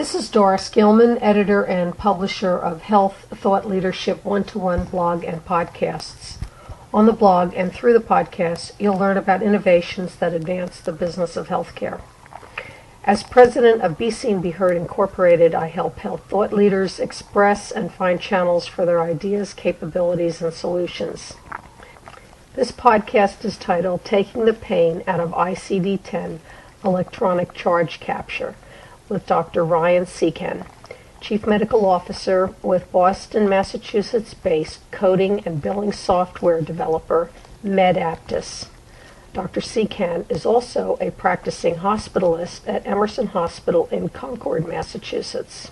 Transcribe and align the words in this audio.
This 0.00 0.14
is 0.14 0.30
Doris 0.30 0.70
Gilman, 0.70 1.18
editor 1.18 1.62
and 1.62 1.94
publisher 1.94 2.56
of 2.56 2.80
Health 2.80 3.26
Thought 3.34 3.68
Leadership 3.68 4.24
One 4.24 4.44
to 4.44 4.58
One 4.58 4.84
blog 4.84 5.24
and 5.24 5.44
podcasts. 5.44 6.38
On 6.94 7.04
the 7.04 7.12
blog 7.12 7.52
and 7.54 7.70
through 7.70 7.92
the 7.92 7.98
podcast, 7.98 8.72
you'll 8.78 8.96
learn 8.96 9.18
about 9.18 9.42
innovations 9.42 10.16
that 10.16 10.32
advance 10.32 10.80
the 10.80 10.92
business 10.92 11.36
of 11.36 11.48
healthcare. 11.48 12.00
As 13.04 13.22
president 13.22 13.82
of 13.82 13.98
Be 13.98 14.10
Seen 14.10 14.40
Be 14.40 14.52
Heard 14.52 14.74
Incorporated, 14.74 15.54
I 15.54 15.66
help 15.66 15.98
health 15.98 16.22
thought 16.30 16.50
leaders 16.50 16.98
express 16.98 17.70
and 17.70 17.92
find 17.92 18.18
channels 18.18 18.66
for 18.66 18.86
their 18.86 19.02
ideas, 19.02 19.52
capabilities, 19.52 20.40
and 20.40 20.54
solutions. 20.54 21.34
This 22.54 22.72
podcast 22.72 23.44
is 23.44 23.58
titled 23.58 24.06
Taking 24.06 24.46
the 24.46 24.54
Pain 24.54 25.04
Out 25.06 25.20
of 25.20 25.32
ICD 25.32 26.00
10 26.02 26.40
Electronic 26.82 27.52
Charge 27.52 28.00
Capture 28.00 28.54
with 29.10 29.26
Dr. 29.26 29.64
Ryan 29.64 30.06
Secan, 30.06 30.64
Chief 31.20 31.46
Medical 31.46 31.84
Officer 31.84 32.54
with 32.62 32.90
Boston, 32.90 33.48
Massachusetts 33.48 34.32
based 34.32 34.80
coding 34.90 35.42
and 35.44 35.60
billing 35.60 35.92
software 35.92 36.62
developer 36.62 37.30
MedAptus. 37.62 38.68
Dr. 39.34 39.60
Secan 39.60 40.28
is 40.30 40.46
also 40.46 40.96
a 41.00 41.10
practicing 41.10 41.76
hospitalist 41.76 42.66
at 42.66 42.86
Emerson 42.86 43.28
Hospital 43.28 43.86
in 43.92 44.08
Concord, 44.08 44.66
Massachusetts. 44.66 45.70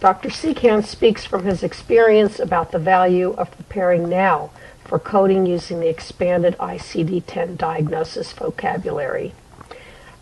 Dr. 0.00 0.28
Secan 0.28 0.84
speaks 0.84 1.24
from 1.24 1.44
his 1.44 1.62
experience 1.62 2.40
about 2.40 2.72
the 2.72 2.78
value 2.78 3.32
of 3.38 3.50
preparing 3.52 4.08
now 4.08 4.50
for 4.84 4.98
coding 4.98 5.46
using 5.46 5.80
the 5.80 5.88
expanded 5.88 6.56
ICD 6.58 7.22
10 7.26 7.56
diagnosis 7.56 8.32
vocabulary. 8.32 9.32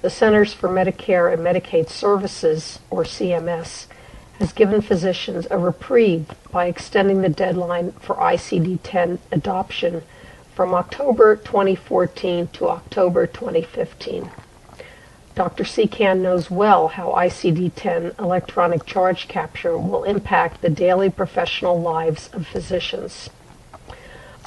The 0.02 0.11
Centers 0.11 0.52
for 0.52 0.69
Medicare 0.69 1.33
and 1.33 1.42
Medicaid 1.42 1.88
Services, 1.88 2.80
or 2.91 3.05
CMS, 3.05 3.87
has 4.41 4.52
given 4.52 4.80
physicians 4.80 5.47
a 5.48 5.56
reprieve 5.56 6.29
by 6.51 6.66
extending 6.66 7.23
the 7.23 7.29
deadline 7.29 7.93
for 7.93 8.16
ICD 8.16 8.80
10 8.82 9.21
adoption 9.30 10.02
from 10.57 10.74
October 10.74 11.37
2014 11.37 12.49
to 12.49 12.68
October 12.68 13.29
2015. 13.29 14.29
Dr. 15.37 15.62
Secan 15.62 16.21
knows 16.21 16.51
well 16.51 16.88
how 16.88 17.12
ICD 17.12 17.71
10 17.77 18.16
electronic 18.18 18.84
charge 18.84 19.29
capture 19.29 19.79
will 19.79 20.02
impact 20.02 20.62
the 20.62 20.68
daily 20.68 21.10
professional 21.10 21.80
lives 21.80 22.29
of 22.32 22.45
physicians. 22.45 23.30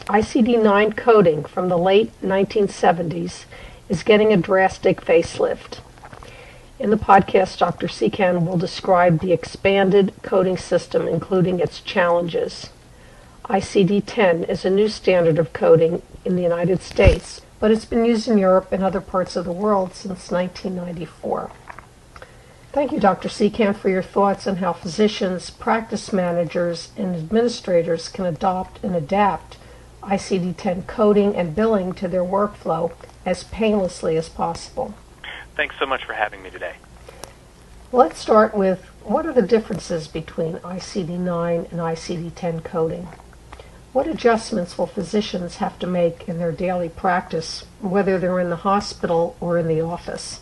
ICD 0.07 0.61
9 0.61 0.91
coding 0.91 1.45
from 1.45 1.69
the 1.69 1.77
late 1.77 2.11
1970s 2.21 3.45
is 3.89 4.03
getting 4.03 4.33
a 4.33 4.37
drastic 4.37 5.01
facelift. 5.01 5.79
In 6.79 6.89
the 6.89 6.97
podcast, 6.97 7.57
Dr. 7.57 7.87
Secan 7.87 8.45
will 8.45 8.57
describe 8.57 9.19
the 9.19 9.31
expanded 9.31 10.13
coding 10.23 10.57
system, 10.57 11.07
including 11.07 11.59
its 11.59 11.79
challenges. 11.79 12.69
ICD 13.45 14.03
10 14.05 14.43
is 14.45 14.65
a 14.65 14.69
new 14.69 14.89
standard 14.89 15.37
of 15.37 15.53
coding 15.53 16.01
in 16.25 16.35
the 16.35 16.41
United 16.41 16.81
States, 16.81 17.41
but 17.59 17.71
it's 17.71 17.85
been 17.85 18.03
used 18.03 18.27
in 18.27 18.37
Europe 18.37 18.71
and 18.71 18.83
other 18.83 18.99
parts 18.99 19.35
of 19.35 19.45
the 19.45 19.51
world 19.51 19.93
since 19.93 20.31
1994. 20.31 21.51
Thank 22.71 22.91
you, 22.91 22.99
Dr. 22.99 23.29
Secan, 23.29 23.73
for 23.73 23.87
your 23.87 24.03
thoughts 24.03 24.47
on 24.47 24.57
how 24.57 24.73
physicians, 24.73 25.49
practice 25.49 26.11
managers, 26.11 26.89
and 26.97 27.15
administrators 27.15 28.09
can 28.09 28.25
adopt 28.25 28.83
and 28.83 28.95
adapt 28.95 29.57
ICD 30.03 30.57
10 30.57 30.83
coding 30.83 31.35
and 31.35 31.55
billing 31.55 31.93
to 31.93 32.09
their 32.09 32.23
workflow 32.23 32.91
as 33.25 33.43
painlessly 33.43 34.17
as 34.17 34.29
possible. 34.29 34.93
Thanks 35.55 35.75
so 35.79 35.85
much 35.85 36.05
for 36.05 36.13
having 36.13 36.43
me 36.43 36.49
today. 36.49 36.75
Let's 37.91 38.19
start 38.19 38.55
with 38.55 38.83
what 39.03 39.25
are 39.25 39.33
the 39.33 39.41
differences 39.41 40.07
between 40.07 40.55
ICD 40.57 41.19
9 41.19 41.67
and 41.71 41.79
ICD 41.79 42.33
10 42.35 42.61
coding? 42.61 43.07
What 43.93 44.07
adjustments 44.07 44.77
will 44.77 44.87
physicians 44.87 45.57
have 45.57 45.79
to 45.79 45.87
make 45.87 46.27
in 46.27 46.37
their 46.37 46.51
daily 46.51 46.89
practice, 46.89 47.65
whether 47.79 48.19
they're 48.19 48.39
in 48.39 48.49
the 48.49 48.57
hospital 48.57 49.37
or 49.39 49.57
in 49.57 49.67
the 49.67 49.79
office? 49.79 50.41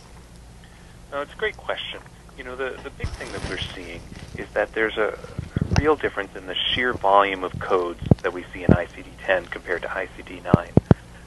No, 1.12 1.20
it's 1.20 1.32
a 1.32 1.36
great 1.36 1.56
question. 1.56 2.00
You 2.36 2.42
know, 2.42 2.56
the, 2.56 2.76
the 2.82 2.90
big 2.90 3.06
thing 3.10 3.30
that 3.30 3.48
we're 3.48 3.58
seeing 3.58 4.00
is 4.36 4.48
that 4.54 4.72
there's 4.72 4.96
a, 4.96 5.16
a 5.60 5.80
real 5.80 5.94
difference 5.94 6.34
in 6.34 6.46
the 6.48 6.56
sheer 6.56 6.92
volume 6.92 7.44
of 7.44 7.56
codes 7.60 8.00
that 8.22 8.32
we 8.32 8.44
see 8.52 8.64
in 8.64 8.70
ICD-10 8.70 9.48
compared 9.50 9.82
to 9.82 9.88
ICD-9. 9.88 10.70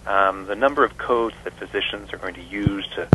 Um, 0.07 0.45
the 0.47 0.56
number 0.56 0.85
of 0.85 0.97
codes 0.97 1.35
that 1.44 1.53
physicians 1.53 2.13
are 2.13 2.18
going 2.18 2.35
to 2.35 2.44
use 2.44 2.88
to 2.95 3.09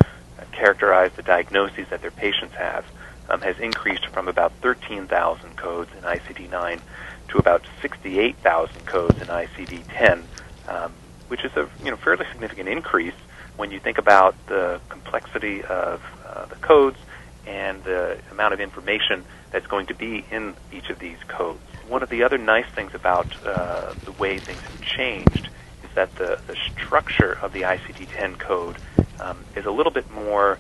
characterize 0.53 1.11
the 1.17 1.23
diagnoses 1.23 1.87
that 1.91 2.03
their 2.03 2.11
patients 2.11 2.55
have 2.57 2.85
um, 3.31 3.41
has 3.41 3.59
increased 3.59 4.07
from 4.09 4.29
about 4.29 4.53
13,000 4.61 5.57
codes 5.57 5.91
in 5.97 6.03
ICD-9 6.03 6.81
to 7.29 7.39
about 7.39 7.65
68,000 7.81 8.85
codes 8.85 9.21
in 9.23 9.29
ICD-10, 9.29 10.25
um, 10.69 10.93
which 11.29 11.45
is 11.45 11.53
a 11.57 11.67
you 11.83 11.91
know 11.91 11.97
fairly 11.97 12.27
significant 12.31 12.69
increase 12.69 13.15
when 13.57 13.71
you 13.71 13.81
think 13.81 13.97
about 13.97 14.35
the 14.47 14.79
complexity 14.91 15.63
of 15.63 16.03
uh, 16.27 16.45
the 16.47 16.57
codes 16.57 16.99
and 17.47 17.83
the 17.85 18.19
amount 18.31 18.53
of 18.53 18.61
information 18.61 19.25
that's 19.51 19.67
going 19.67 19.87
to 19.87 19.95
be 19.95 20.25
in 20.31 20.55
each 20.71 20.91
of 20.91 20.99
these 20.99 21.19
codes. 21.27 21.61
One 21.89 22.03
of 22.03 22.11
the 22.11 22.23
other 22.23 22.39
nice 22.39 22.67
things 22.75 22.95
about 22.95 23.35
uh, 23.45 23.95
the 24.05 24.13
way 24.13 24.39
things 24.41 24.61
have 24.63 24.79
changed 24.81 25.49
that 25.95 26.15
the, 26.17 26.41
the 26.47 26.57
structure 26.57 27.39
of 27.41 27.53
the 27.53 27.63
ICD-10 27.63 28.39
code 28.39 28.77
um, 29.21 29.39
is 29.57 29.67
a 29.67 29.71
little 29.71 29.93
bit 29.93 30.11
more 30.11 30.59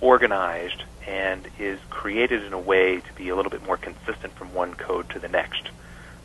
organized 0.00 0.82
and 1.06 1.46
is 1.58 1.78
created 1.90 2.42
in 2.42 2.52
a 2.52 2.58
way 2.58 3.00
to 3.00 3.12
be 3.14 3.28
a 3.28 3.36
little 3.36 3.50
bit 3.50 3.64
more 3.64 3.76
consistent 3.76 4.32
from 4.34 4.52
one 4.54 4.74
code 4.74 5.08
to 5.10 5.18
the 5.18 5.28
next 5.28 5.68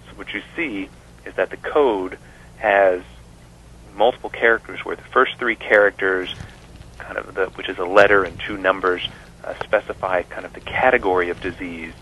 So, 0.07 0.15
what 0.15 0.33
you 0.33 0.41
see 0.55 0.89
is 1.25 1.35
that 1.35 1.49
the 1.49 1.57
code 1.57 2.17
has 2.57 3.01
multiple 3.95 4.29
characters 4.29 4.79
where 4.85 4.95
the 4.95 5.01
first 5.03 5.38
three 5.38 5.55
characters, 5.55 6.33
kind 6.97 7.17
of 7.17 7.33
the, 7.35 7.45
which 7.47 7.69
is 7.69 7.77
a 7.77 7.85
letter 7.85 8.23
and 8.23 8.39
two 8.39 8.57
numbers, 8.57 9.07
uh, 9.43 9.53
specify 9.63 10.23
kind 10.23 10.45
of 10.45 10.53
the 10.53 10.61
category 10.61 11.29
of 11.29 11.41
disease. 11.41 11.93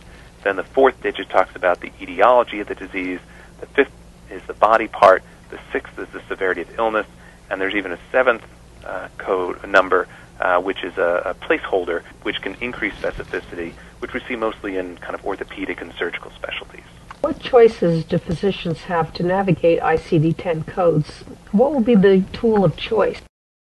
Then 0.44 0.56
the 0.56 0.64
fourth 0.64 1.02
digit 1.02 1.30
talks 1.30 1.56
about 1.56 1.82
the 1.82 1.92
etiology 2.02 2.60
of 2.60 2.68
the 2.68 2.76
disease. 2.76 3.20
The 3.60 3.66
fifth 3.68 3.92
is 4.30 4.44
the 4.44 4.54
body 4.54 4.88
part. 4.88 5.24
The 5.50 5.60
sixth 5.72 5.98
is 6.00 6.08
the 6.10 6.22
severity 6.28 6.62
of 6.62 6.78
illness. 6.78 7.08
And 7.50 7.62
there's 7.62 7.76
even 7.76 7.92
a 7.92 8.00
seventh 8.12 8.44
uh, 8.86 9.10
code 9.18 9.64
a 9.64 9.68
number, 9.68 10.08
uh, 10.40 10.62
which 10.62 10.84
is 10.84 10.98
a, 10.98 11.22
a 11.26 11.34
placeholder, 11.34 12.04
which 12.24 12.42
can 12.42 12.56
increase 12.56 12.94
specificity, 12.96 13.74
which 14.00 14.14
we 14.14 14.20
see 14.22 14.36
mostly 14.36 14.78
in 14.78 14.98
kind 14.98 15.16
of 15.16 15.26
orthopedic 15.26 15.82
and 15.82 15.94
surgical 15.94 16.32
specialties. 16.32 16.84
What 17.22 17.40
choices 17.40 18.06
do 18.06 18.18
physicians 18.20 18.82
have 18.82 19.12
to 19.16 19.24
navigate 19.24 19.80
ICD 19.80 20.38
10 20.38 20.64
codes? 20.64 21.24
What 21.52 21.74
will 21.74 21.82
be 21.82 21.96
the 21.96 22.24
tool 22.32 22.64
of 22.64 22.78
choice? 22.78 23.22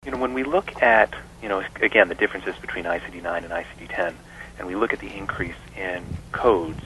You 0.06 0.12
know, 0.12 0.18
when 0.18 0.34
we 0.34 0.44
look 0.44 0.81
at, 0.81 1.13
you 1.41 1.50
know, 1.50 1.63
again, 1.81 2.09
the 2.09 2.16
differences 2.16 2.56
between 2.62 2.85
ICD 2.85 3.23
9 3.23 3.44
and 3.44 3.51
ICD 3.51 3.89
10, 3.89 4.16
and 4.59 4.68
we 4.68 4.75
look 4.75 4.94
at 4.94 5.00
the 5.00 5.12
increase 5.13 5.56
in 5.75 6.06
codes, 6.31 6.79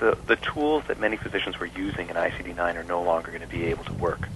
the, 0.00 0.16
the 0.28 0.36
tools 0.54 0.84
that 0.88 0.98
many 1.00 1.16
physicians 1.16 1.60
were 1.60 1.66
using 1.66 2.08
in 2.10 2.16
ICD 2.16 2.56
9 2.56 2.76
are 2.76 2.84
no 2.84 3.02
longer 3.02 3.30
going 3.30 3.42
to 3.42 3.48
be 3.48 3.64
able 3.66 3.84
to 3.84 3.94
work. 3.94 4.28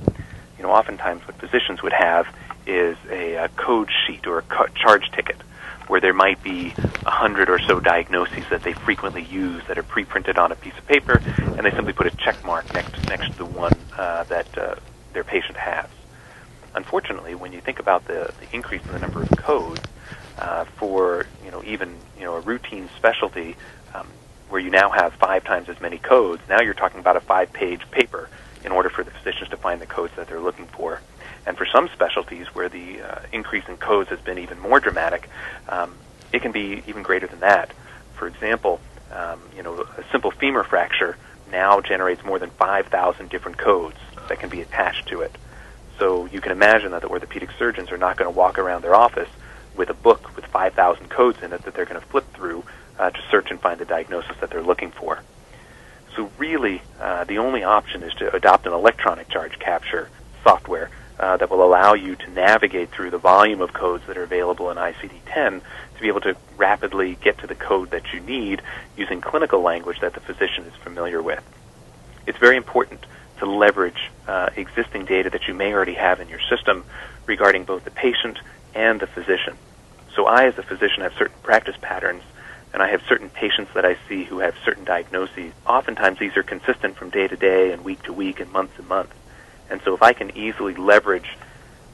You 0.58 0.64
know, 0.64 0.70
oftentimes 0.70 1.22
what 1.26 1.36
physicians 1.40 1.82
would 1.82 1.92
have 1.98 2.26
is 2.66 2.96
a, 3.10 3.34
a 3.34 3.48
code 3.56 3.88
sheet 4.06 4.26
or 4.26 4.38
a 4.38 4.42
co- 4.42 4.68
charge 4.74 5.10
ticket 5.16 5.42
where 5.88 6.00
there 6.00 6.14
might 6.14 6.42
be 6.42 6.74
a 7.04 7.10
hundred 7.10 7.50
or 7.50 7.60
so 7.66 7.80
diagnoses 7.80 8.44
that 8.50 8.62
they 8.64 8.72
frequently 8.84 9.22
use 9.22 9.62
that 9.68 9.78
are 9.78 9.82
pre-printed 9.82 10.38
on 10.38 10.52
a 10.52 10.56
piece 10.56 10.72
of 10.78 10.86
paper, 10.86 11.20
and 11.56 11.66
they 11.66 11.70
simply 11.76 11.92
put 11.92 12.06
a 12.06 12.12
check 12.24 12.42
mark 12.44 12.72
next 12.72 12.96
next 13.06 13.30
to 13.32 13.38
the 13.38 13.46
one 13.46 13.86
uh, 13.98 14.24
that 14.24 14.46
uh, 14.56 14.74
their 15.12 15.24
patient 15.24 15.56
has. 15.58 15.88
Unfortunately, 16.74 17.34
when 17.34 17.52
you 17.52 17.60
think 17.60 17.78
about 17.78 18.06
the, 18.06 18.32
the 18.40 18.46
increase 18.54 18.82
in 18.86 18.92
the 18.94 18.98
number 18.98 19.22
of 19.22 19.28
codes 19.36 19.82
uh, 20.38 20.64
for 20.78 21.26
you 21.42 21.50
know 21.50 21.62
even 21.64 21.98
you 22.16 22.24
know 22.24 22.34
a 22.34 22.40
routine 22.40 22.88
specialty 22.96 23.56
um, 23.94 24.08
where 24.48 24.60
you 24.60 24.70
now 24.70 24.90
have 24.90 25.14
five 25.14 25.44
times 25.44 25.68
as 25.68 25.80
many 25.80 25.98
codes, 25.98 26.42
now 26.48 26.60
you're 26.60 26.74
talking 26.74 27.00
about 27.00 27.16
a 27.16 27.20
five-page 27.20 27.90
paper 27.90 28.28
in 28.64 28.72
order 28.72 28.88
for 28.88 29.04
the 29.04 29.10
physicians 29.10 29.50
to 29.50 29.56
find 29.56 29.80
the 29.80 29.86
codes 29.86 30.14
that 30.16 30.28
they're 30.28 30.40
looking 30.40 30.66
for. 30.66 31.00
And 31.46 31.56
for 31.56 31.66
some 31.66 31.88
specialties 31.88 32.46
where 32.54 32.68
the 32.68 33.02
uh, 33.02 33.20
increase 33.32 33.64
in 33.68 33.76
codes 33.76 34.10
has 34.10 34.20
been 34.20 34.38
even 34.38 34.58
more 34.58 34.80
dramatic, 34.80 35.28
um, 35.68 35.94
it 36.32 36.42
can 36.42 36.52
be 36.52 36.82
even 36.86 37.02
greater 37.02 37.26
than 37.26 37.40
that. 37.40 37.72
For 38.14 38.26
example, 38.26 38.80
um, 39.12 39.40
you 39.54 39.62
know, 39.62 39.80
a 39.80 40.04
simple 40.10 40.30
femur 40.30 40.64
fracture 40.64 41.16
now 41.50 41.80
generates 41.80 42.24
more 42.24 42.38
than 42.38 42.50
5,000 42.50 43.28
different 43.28 43.58
codes 43.58 43.98
that 44.28 44.40
can 44.40 44.48
be 44.48 44.60
attached 44.60 45.08
to 45.08 45.20
it. 45.20 45.36
So 45.98 46.26
you 46.26 46.40
can 46.40 46.52
imagine 46.52 46.90
that 46.92 47.02
the 47.02 47.08
orthopedic 47.08 47.50
surgeons 47.58 47.92
are 47.92 47.98
not 47.98 48.16
going 48.16 48.32
to 48.32 48.36
walk 48.36 48.58
around 48.58 48.82
their 48.82 48.94
office 48.94 49.28
with 49.76 49.90
a 49.90 49.94
book 49.94 50.34
with 50.36 50.46
5,000 50.46 51.08
codes 51.08 51.42
in 51.42 51.52
it 51.52 51.62
that 51.62 51.74
they're 51.74 51.84
going 51.84 52.00
to 52.00 52.06
flip 52.06 52.32
through 52.32 52.64
uh, 52.98 53.10
to 53.10 53.20
search 53.30 53.50
and 53.50 53.60
find 53.60 53.78
the 53.80 53.84
diagnosis 53.84 54.36
that 54.40 54.50
they're 54.50 54.62
looking 54.62 54.90
for. 54.90 55.20
So 56.16 56.30
really, 56.38 56.80
uh, 57.00 57.24
the 57.24 57.38
only 57.38 57.64
option 57.64 58.02
is 58.02 58.14
to 58.14 58.34
adopt 58.34 58.66
an 58.66 58.72
electronic 58.72 59.28
charge 59.28 59.58
capture 59.58 60.08
software 60.42 60.90
uh, 61.18 61.36
that 61.36 61.50
will 61.50 61.64
allow 61.64 61.94
you 61.94 62.16
to 62.16 62.30
navigate 62.30 62.90
through 62.90 63.10
the 63.10 63.18
volume 63.18 63.60
of 63.60 63.72
codes 63.72 64.04
that 64.06 64.16
are 64.16 64.22
available 64.22 64.70
in 64.70 64.76
ICD-10 64.76 65.60
to 65.94 66.00
be 66.00 66.08
able 66.08 66.20
to 66.20 66.36
rapidly 66.56 67.16
get 67.22 67.38
to 67.38 67.46
the 67.46 67.54
code 67.54 67.90
that 67.90 68.12
you 68.12 68.20
need 68.20 68.62
using 68.96 69.20
clinical 69.20 69.60
language 69.60 70.00
that 70.00 70.14
the 70.14 70.20
physician 70.20 70.64
is 70.64 70.74
familiar 70.82 71.22
with. 71.22 71.42
It's 72.26 72.38
very 72.38 72.56
important 72.56 73.06
to 73.38 73.46
leverage 73.46 74.10
uh, 74.26 74.50
existing 74.56 75.04
data 75.04 75.30
that 75.30 75.46
you 75.48 75.54
may 75.54 75.72
already 75.72 75.94
have 75.94 76.20
in 76.20 76.28
your 76.28 76.40
system 76.48 76.84
regarding 77.26 77.64
both 77.64 77.84
the 77.84 77.90
patient 77.90 78.38
and 78.74 79.00
the 79.00 79.06
physician. 79.06 79.56
So 80.14 80.26
I, 80.26 80.46
as 80.46 80.58
a 80.58 80.62
physician, 80.62 81.02
have 81.02 81.14
certain 81.14 81.36
practice 81.42 81.76
patterns, 81.80 82.22
and 82.74 82.82
I 82.82 82.90
have 82.90 83.02
certain 83.08 83.30
patients 83.30 83.70
that 83.74 83.84
I 83.84 83.96
see 84.08 84.24
who 84.24 84.40
have 84.40 84.56
certain 84.64 84.84
diagnoses. 84.84 85.52
Oftentimes, 85.64 86.18
these 86.18 86.36
are 86.36 86.42
consistent 86.42 86.96
from 86.96 87.08
day 87.08 87.28
to 87.28 87.36
day 87.36 87.72
and 87.72 87.84
week 87.84 88.02
to 88.02 88.12
week 88.12 88.40
and 88.40 88.50
month 88.50 88.76
to 88.76 88.82
month. 88.82 89.14
And 89.70 89.80
so 89.82 89.94
if 89.94 90.02
I 90.02 90.12
can 90.12 90.36
easily 90.36 90.74
leverage 90.74 91.38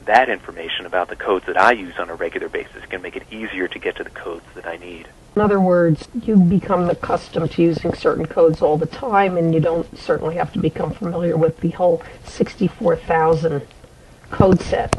that 0.06 0.30
information 0.30 0.86
about 0.86 1.08
the 1.08 1.16
codes 1.16 1.44
that 1.46 1.60
I 1.60 1.72
use 1.72 1.98
on 1.98 2.08
a 2.08 2.14
regular 2.14 2.48
basis, 2.48 2.82
it 2.82 2.88
can 2.88 3.02
make 3.02 3.14
it 3.14 3.30
easier 3.30 3.68
to 3.68 3.78
get 3.78 3.96
to 3.96 4.04
the 4.04 4.10
codes 4.10 4.46
that 4.54 4.66
I 4.66 4.78
need. 4.78 5.06
In 5.36 5.42
other 5.42 5.60
words, 5.60 6.08
you 6.22 6.36
become 6.36 6.88
accustomed 6.88 7.50
to 7.52 7.62
using 7.62 7.92
certain 7.94 8.24
codes 8.24 8.62
all 8.62 8.78
the 8.78 8.86
time, 8.86 9.36
and 9.36 9.52
you 9.54 9.60
don't 9.60 9.98
certainly 9.98 10.36
have 10.36 10.50
to 10.54 10.58
become 10.58 10.92
familiar 10.92 11.36
with 11.36 11.60
the 11.60 11.70
whole 11.70 12.02
64,000 12.24 13.66
code 14.30 14.60
set. 14.62 14.96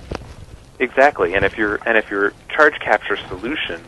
Exactly, 0.77 1.33
and 1.33 1.43
if 1.43 1.57
your 1.57 1.79
and 1.87 1.97
if 1.97 2.09
your 2.09 2.33
charge 2.49 2.79
capture 2.79 3.17
solution 3.17 3.81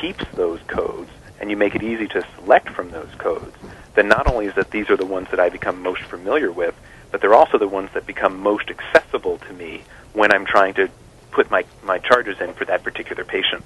keeps 0.00 0.24
those 0.36 0.60
codes 0.66 1.10
and 1.40 1.50
you 1.50 1.56
make 1.56 1.74
it 1.74 1.82
easy 1.82 2.06
to 2.08 2.24
select 2.36 2.70
from 2.70 2.90
those 2.90 3.10
codes, 3.18 3.54
then 3.94 4.08
not 4.08 4.26
only 4.26 4.46
is 4.46 4.54
that 4.56 4.70
these 4.70 4.90
are 4.90 4.96
the 4.96 5.04
ones 5.04 5.28
that 5.30 5.40
I 5.40 5.48
become 5.48 5.82
most 5.82 6.02
familiar 6.02 6.52
with, 6.52 6.74
but 7.10 7.20
they're 7.20 7.34
also 7.34 7.58
the 7.58 7.68
ones 7.68 7.90
that 7.94 8.06
become 8.06 8.38
most 8.40 8.70
accessible 8.70 9.38
to 9.38 9.52
me 9.52 9.84
when 10.12 10.32
I'm 10.32 10.46
trying 10.46 10.74
to 10.74 10.88
put 11.30 11.50
my, 11.50 11.64
my 11.82 11.98
charges 11.98 12.36
in 12.40 12.54
for 12.54 12.64
that 12.66 12.82
particular 12.82 13.24
patient. 13.24 13.64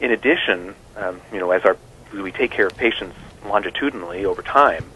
In 0.00 0.10
addition, 0.10 0.74
um, 0.96 1.20
you 1.32 1.38
know, 1.38 1.50
as 1.50 1.62
our 1.64 1.76
we 2.12 2.32
take 2.32 2.50
care 2.50 2.66
of 2.66 2.76
patients 2.76 3.16
longitudinally 3.44 4.24
over 4.24 4.40
time, 4.40 4.90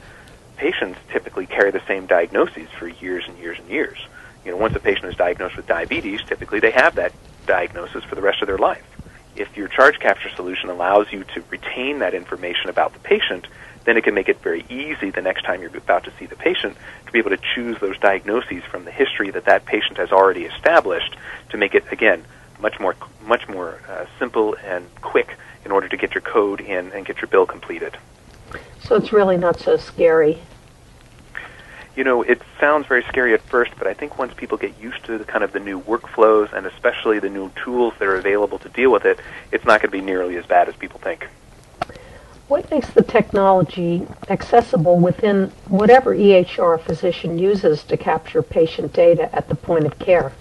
patients 0.56 0.98
typically 1.12 1.46
carry 1.46 1.70
the 1.70 1.82
same 1.86 2.06
diagnoses 2.06 2.68
for 2.78 2.88
years 2.88 3.24
and 3.28 3.36
years 3.38 3.58
and 3.58 3.68
years. 3.68 3.98
You 4.44 4.52
know, 4.52 4.56
once 4.56 4.74
a 4.74 4.80
patient 4.80 5.06
is 5.06 5.16
diagnosed 5.16 5.56
with 5.56 5.66
diabetes, 5.66 6.20
typically 6.28 6.60
they 6.60 6.72
have 6.74 6.94
that 6.94 7.12
diagnosis 7.46 8.02
for 8.04 8.14
the 8.14 8.22
rest 8.22 8.40
of 8.40 8.46
their 8.46 8.58
life. 8.58 8.84
If 9.36 9.56
your 9.56 9.68
charge 9.68 9.98
capture 9.98 10.30
solution 10.36 10.68
allows 10.68 11.12
you 11.12 11.24
to 11.34 11.42
retain 11.50 12.00
that 12.00 12.14
information 12.14 12.68
about 12.68 12.92
the 12.92 12.98
patient, 12.98 13.46
then 13.84 13.96
it 13.96 14.04
can 14.04 14.14
make 14.14 14.28
it 14.28 14.40
very 14.40 14.64
easy 14.68 15.10
the 15.10 15.22
next 15.22 15.42
time 15.44 15.60
you're 15.60 15.76
about 15.76 16.04
to 16.04 16.12
see 16.18 16.26
the 16.26 16.36
patient 16.36 16.76
to 17.06 17.12
be 17.12 17.18
able 17.18 17.30
to 17.30 17.40
choose 17.54 17.78
those 17.80 17.98
diagnoses 17.98 18.62
from 18.64 18.84
the 18.84 18.90
history 18.90 19.30
that 19.30 19.44
that 19.46 19.64
patient 19.64 19.96
has 19.96 20.12
already 20.12 20.44
established 20.44 21.16
to 21.50 21.56
make 21.56 21.74
it 21.74 21.84
again 21.90 22.24
much 22.60 22.78
more 22.78 22.94
much 23.22 23.48
more 23.48 23.80
uh, 23.88 24.06
simple 24.18 24.54
and 24.64 24.86
quick 25.00 25.36
in 25.64 25.72
order 25.72 25.88
to 25.88 25.96
get 25.96 26.14
your 26.14 26.20
code 26.22 26.60
in 26.60 26.92
and 26.92 27.06
get 27.06 27.20
your 27.20 27.28
bill 27.28 27.46
completed. 27.46 27.96
So 28.84 28.96
it's 28.96 29.12
really 29.12 29.36
not 29.36 29.58
so 29.58 29.76
scary. 29.76 30.40
You 31.94 32.04
know, 32.04 32.22
it 32.22 32.40
sounds 32.58 32.86
very 32.86 33.02
scary 33.04 33.34
at 33.34 33.42
first, 33.42 33.72
but 33.76 33.86
I 33.86 33.92
think 33.92 34.18
once 34.18 34.32
people 34.34 34.56
get 34.56 34.78
used 34.80 35.04
to 35.04 35.18
the 35.18 35.24
kind 35.24 35.44
of 35.44 35.52
the 35.52 35.60
new 35.60 35.80
workflows 35.80 36.52
and 36.52 36.66
especially 36.66 37.18
the 37.18 37.28
new 37.28 37.50
tools 37.62 37.92
that 37.98 38.08
are 38.08 38.16
available 38.16 38.58
to 38.60 38.68
deal 38.70 38.90
with 38.90 39.04
it, 39.04 39.20
it's 39.50 39.64
not 39.64 39.82
going 39.82 39.90
to 39.90 39.98
be 39.98 40.00
nearly 40.00 40.36
as 40.36 40.46
bad 40.46 40.68
as 40.68 40.76
people 40.76 40.98
think. 41.00 41.28
What 42.48 42.70
makes 42.70 42.90
the 42.90 43.02
technology 43.02 44.06
accessible 44.28 44.98
within 44.98 45.52
whatever 45.68 46.14
EHR 46.14 46.74
a 46.74 46.78
physician 46.78 47.38
uses 47.38 47.82
to 47.84 47.96
capture 47.96 48.42
patient 48.42 48.92
data 48.92 49.34
at 49.34 49.48
the 49.48 49.54
point 49.54 49.84
of 49.84 49.98
care? 49.98 50.32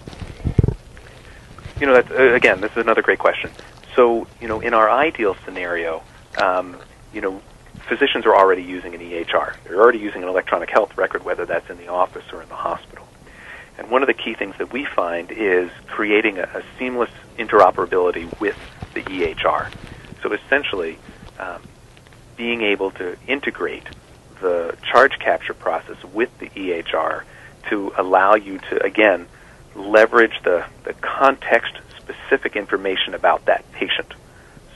You 1.80 1.86
know, 1.86 1.94
that's, 1.94 2.10
uh, 2.10 2.34
again, 2.34 2.60
this 2.60 2.70
is 2.72 2.78
another 2.78 3.02
great 3.02 3.18
question. 3.18 3.50
So, 3.94 4.26
you 4.40 4.48
know, 4.48 4.60
in 4.60 4.74
our 4.74 4.90
ideal 4.90 5.36
scenario, 5.44 6.02
um, 6.38 6.76
you 7.12 7.20
know, 7.20 7.40
physicians 7.88 8.26
are 8.26 8.34
already 8.34 8.62
using 8.62 8.94
an 8.94 9.00
EHR. 9.00 9.54
They're 9.64 9.80
already 9.80 9.98
using 9.98 10.22
an 10.22 10.28
electronic 10.28 10.70
health 10.70 10.96
record, 10.96 11.24
whether 11.24 11.46
that's 11.46 11.68
in 11.70 11.78
the 11.78 11.88
office 11.88 12.24
or 12.32 12.42
in 12.42 12.48
the 12.48 12.54
hospital. 12.54 13.06
And 13.78 13.90
one 13.90 14.02
of 14.02 14.06
the 14.06 14.14
key 14.14 14.34
things 14.34 14.54
that 14.58 14.72
we 14.72 14.84
find 14.84 15.30
is 15.30 15.70
creating 15.86 16.38
a, 16.38 16.42
a 16.42 16.62
seamless 16.78 17.10
interoperability 17.38 18.38
with 18.40 18.56
the 18.94 19.02
EHR. 19.02 19.70
So 20.22 20.32
essentially, 20.32 20.98
um, 21.38 21.62
being 22.36 22.62
able 22.62 22.90
to 22.92 23.16
integrate 23.26 23.84
the 24.40 24.76
charge 24.82 25.18
capture 25.18 25.54
process 25.54 26.02
with 26.04 26.36
the 26.38 26.48
EHR 26.50 27.22
to 27.70 27.92
allow 27.96 28.34
you 28.34 28.58
to, 28.58 28.84
again, 28.84 29.26
leverage 29.74 30.34
the, 30.44 30.66
the 30.84 30.92
context 30.94 31.72
specific 31.98 32.56
information 32.56 33.14
about 33.14 33.46
that 33.46 33.70
patient. 33.72 34.12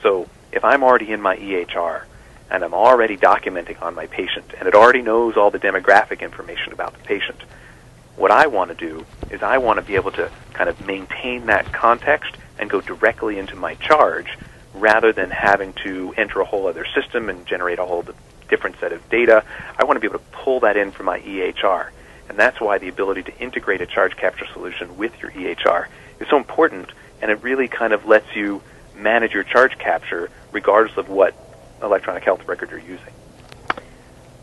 So 0.01 0.27
if 0.51 0.63
I'm 0.63 0.83
already 0.83 1.11
in 1.11 1.21
my 1.21 1.35
EHR 1.37 2.03
and 2.49 2.63
I'm 2.63 2.73
already 2.73 3.17
documenting 3.17 3.81
on 3.81 3.95
my 3.95 4.07
patient 4.07 4.53
and 4.57 4.67
it 4.67 4.75
already 4.75 5.01
knows 5.01 5.37
all 5.37 5.51
the 5.51 5.59
demographic 5.59 6.21
information 6.21 6.73
about 6.73 6.93
the 6.93 6.99
patient, 6.99 7.41
what 8.15 8.31
I 8.31 8.47
want 8.47 8.69
to 8.69 8.75
do 8.75 9.05
is 9.29 9.43
I 9.43 9.57
want 9.59 9.79
to 9.79 9.85
be 9.85 9.95
able 9.95 10.11
to 10.11 10.31
kind 10.53 10.69
of 10.69 10.85
maintain 10.85 11.45
that 11.47 11.71
context 11.71 12.35
and 12.57 12.69
go 12.69 12.81
directly 12.81 13.37
into 13.37 13.55
my 13.55 13.75
charge 13.75 14.37
rather 14.73 15.13
than 15.13 15.29
having 15.29 15.73
to 15.73 16.13
enter 16.17 16.41
a 16.41 16.45
whole 16.45 16.67
other 16.67 16.85
system 16.95 17.29
and 17.29 17.45
generate 17.45 17.79
a 17.79 17.85
whole 17.85 18.03
different 18.49 18.79
set 18.79 18.91
of 18.91 19.07
data. 19.09 19.43
I 19.77 19.83
want 19.83 19.97
to 19.97 19.99
be 19.99 20.07
able 20.07 20.19
to 20.19 20.25
pull 20.31 20.61
that 20.61 20.77
in 20.77 20.91
from 20.91 21.05
my 21.05 21.19
EHR. 21.19 21.89
And 22.29 22.37
that's 22.37 22.59
why 22.59 22.77
the 22.77 22.89
ability 22.89 23.23
to 23.23 23.39
integrate 23.39 23.81
a 23.81 23.85
charge 23.85 24.17
capture 24.17 24.45
solution 24.53 24.97
with 24.97 25.19
your 25.21 25.31
EHR 25.31 25.87
is 26.19 26.27
so 26.29 26.37
important, 26.37 26.91
and 27.21 27.31
it 27.31 27.41
really 27.43 27.67
kind 27.67 27.93
of 27.93 28.05
lets 28.05 28.35
you 28.35 28.61
manage 28.95 29.33
your 29.33 29.43
charge 29.43 29.77
capture 29.77 30.29
regardless 30.51 30.97
of 30.97 31.07
what 31.07 31.35
electronic 31.81 32.23
health 32.23 32.47
record 32.47 32.69
you're 32.71 32.79
using. 32.79 33.13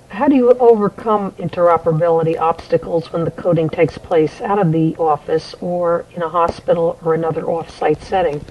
How 0.09 0.29
do 0.29 0.37
you 0.37 0.51
overcome 0.51 1.33
interoperability 1.33 2.39
obstacles 2.39 3.13
when 3.13 3.25
the 3.25 3.33
coding 3.33 3.69
takes 3.69 3.99
place 3.99 4.41
out 4.41 4.61
of 4.61 4.71
the 4.71 4.95
office 4.97 5.55
or 5.61 6.07
in 6.15 6.23
a 6.23 6.29
hospital 6.29 6.99
or 7.03 7.15
another 7.15 7.45
off-site 7.51 8.01
setting? 8.01 8.45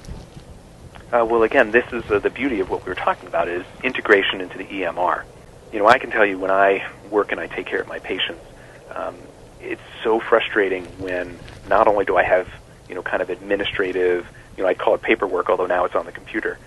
Uh, 1.13 1.23
well, 1.23 1.43
again, 1.43 1.71
this 1.71 1.85
is 1.93 2.03
uh, 2.11 2.19
the 2.19 2.29
beauty 2.29 2.59
of 2.59 2.69
what 2.69 2.83
we 2.83 2.89
were 2.89 2.95
talking 2.95 3.27
about 3.27 3.47
is 3.47 3.63
integration 3.83 4.41
into 4.41 4.57
the 4.57 4.65
EMR. 4.65 5.23
You 5.71 5.79
know, 5.79 5.87
I 5.87 5.99
can 5.99 6.11
tell 6.11 6.25
you 6.25 6.37
when 6.37 6.51
I 6.51 6.85
work 7.09 7.31
and 7.31 7.39
I 7.39 7.47
take 7.47 7.67
care 7.67 7.79
of 7.79 7.87
my 7.87 7.99
patients, 7.99 8.43
um, 8.91 9.15
it's 9.61 9.81
so 10.03 10.19
frustrating 10.19 10.83
when 10.99 11.39
not 11.69 11.87
only 11.87 12.03
do 12.03 12.17
I 12.17 12.23
have, 12.23 12.49
you 12.89 12.95
know, 12.95 13.03
kind 13.03 13.21
of 13.21 13.29
administrative, 13.29 14.27
you 14.57 14.63
know, 14.63 14.69
I 14.69 14.73
call 14.73 14.95
it 14.95 15.01
paperwork, 15.01 15.49
although 15.49 15.67
now 15.67 15.85
it's 15.85 15.95
on 15.95 16.05
the 16.05 16.11
computer. 16.11 16.57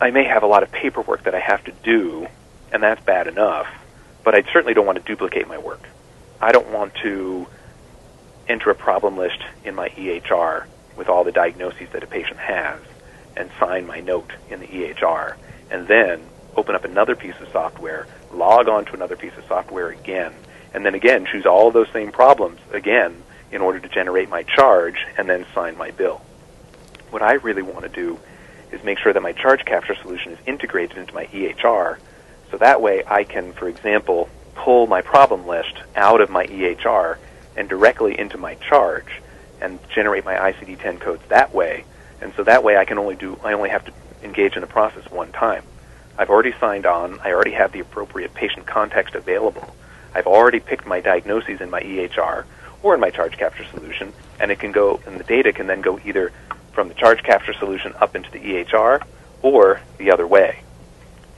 I 0.00 0.10
may 0.10 0.24
have 0.24 0.42
a 0.42 0.46
lot 0.46 0.62
of 0.62 0.72
paperwork 0.72 1.24
that 1.24 1.34
I 1.34 1.40
have 1.40 1.64
to 1.64 1.72
do, 1.82 2.26
and 2.72 2.82
that's 2.82 3.02
bad 3.04 3.28
enough, 3.28 3.66
but 4.24 4.34
I 4.34 4.42
certainly 4.52 4.74
don't 4.74 4.86
want 4.86 4.98
to 4.98 5.04
duplicate 5.04 5.46
my 5.48 5.58
work. 5.58 5.88
I 6.40 6.52
don't 6.52 6.70
want 6.70 6.94
to 7.02 7.46
enter 8.48 8.70
a 8.70 8.74
problem 8.74 9.16
list 9.16 9.38
in 9.64 9.74
my 9.74 9.88
EHR 9.90 10.66
with 10.96 11.08
all 11.08 11.24
the 11.24 11.32
diagnoses 11.32 11.88
that 11.92 12.02
a 12.02 12.06
patient 12.06 12.38
has 12.38 12.80
and 13.36 13.50
sign 13.58 13.86
my 13.86 14.00
note 14.00 14.32
in 14.50 14.60
the 14.60 14.66
EHR, 14.66 15.36
and 15.70 15.88
then 15.88 16.20
open 16.56 16.74
up 16.74 16.84
another 16.84 17.16
piece 17.16 17.34
of 17.40 17.48
software, 17.50 18.06
log 18.32 18.68
on 18.68 18.84
to 18.84 18.94
another 18.94 19.16
piece 19.16 19.36
of 19.36 19.44
software 19.46 19.90
again, 19.90 20.32
and 20.72 20.84
then 20.84 20.94
again 20.94 21.26
choose 21.26 21.46
all 21.46 21.70
those 21.70 21.88
same 21.92 22.12
problems 22.12 22.60
again 22.72 23.22
in 23.50 23.60
order 23.60 23.78
to 23.78 23.88
generate 23.88 24.28
my 24.28 24.42
charge 24.42 25.06
and 25.16 25.28
then 25.28 25.46
sign 25.54 25.76
my 25.76 25.90
bill. 25.92 26.20
What 27.10 27.22
I 27.22 27.34
really 27.34 27.62
want 27.62 27.82
to 27.82 27.88
do 27.88 28.18
is 28.74 28.84
make 28.84 28.98
sure 28.98 29.12
that 29.12 29.22
my 29.22 29.32
charge 29.32 29.64
capture 29.64 29.94
solution 29.94 30.32
is 30.32 30.38
integrated 30.46 30.98
into 30.98 31.14
my 31.14 31.26
EHR 31.26 31.98
so 32.50 32.58
that 32.58 32.80
way 32.80 33.02
I 33.06 33.24
can, 33.24 33.52
for 33.52 33.68
example, 33.68 34.28
pull 34.54 34.86
my 34.86 35.00
problem 35.00 35.46
list 35.46 35.74
out 35.96 36.20
of 36.20 36.30
my 36.30 36.46
EHR 36.46 37.16
and 37.56 37.68
directly 37.68 38.18
into 38.18 38.38
my 38.38 38.54
charge 38.56 39.20
and 39.60 39.78
generate 39.88 40.24
my 40.24 40.34
ICD-10 40.34 41.00
codes 41.00 41.22
that 41.28 41.54
way 41.54 41.84
and 42.20 42.32
so 42.36 42.44
that 42.44 42.64
way 42.64 42.76
I 42.76 42.84
can 42.84 42.98
only 42.98 43.16
do, 43.16 43.38
I 43.44 43.52
only 43.52 43.68
have 43.68 43.84
to 43.84 43.92
engage 44.22 44.54
in 44.54 44.62
the 44.62 44.66
process 44.66 45.10
one 45.10 45.30
time. 45.32 45.62
I've 46.16 46.30
already 46.30 46.54
signed 46.58 46.86
on. 46.86 47.18
I 47.20 47.32
already 47.32 47.52
have 47.52 47.72
the 47.72 47.80
appropriate 47.80 48.34
patient 48.34 48.66
context 48.66 49.14
available. 49.14 49.76
I've 50.14 50.26
already 50.26 50.60
picked 50.60 50.86
my 50.86 51.00
diagnoses 51.00 51.60
in 51.60 51.70
my 51.70 51.82
EHR 51.82 52.44
or 52.82 52.94
in 52.94 53.00
my 53.00 53.10
charge 53.10 53.36
capture 53.36 53.64
solution, 53.64 54.12
and 54.40 54.50
it 54.50 54.58
can 54.58 54.72
go, 54.72 55.00
and 55.06 55.18
the 55.18 55.24
data 55.24 55.52
can 55.52 55.66
then 55.66 55.82
go 55.82 56.00
either 56.04 56.32
from 56.74 56.88
the 56.88 56.94
charge 56.94 57.22
capture 57.22 57.54
solution 57.54 57.94
up 58.00 58.16
into 58.16 58.30
the 58.30 58.38
EHR 58.38 59.02
or 59.42 59.80
the 59.98 60.10
other 60.10 60.26
way. 60.26 60.60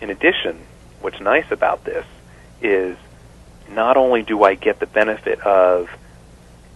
In 0.01 0.11
addition, 0.11 0.59
what's 1.01 1.21
nice 1.21 1.51
about 1.51 1.85
this 1.85 2.07
is 2.63 2.97
not 3.71 3.97
only 3.97 4.23
do 4.23 4.43
I 4.43 4.55
get 4.55 4.81
the 4.81 4.87
benefit 4.87 5.41
of 5.41 5.91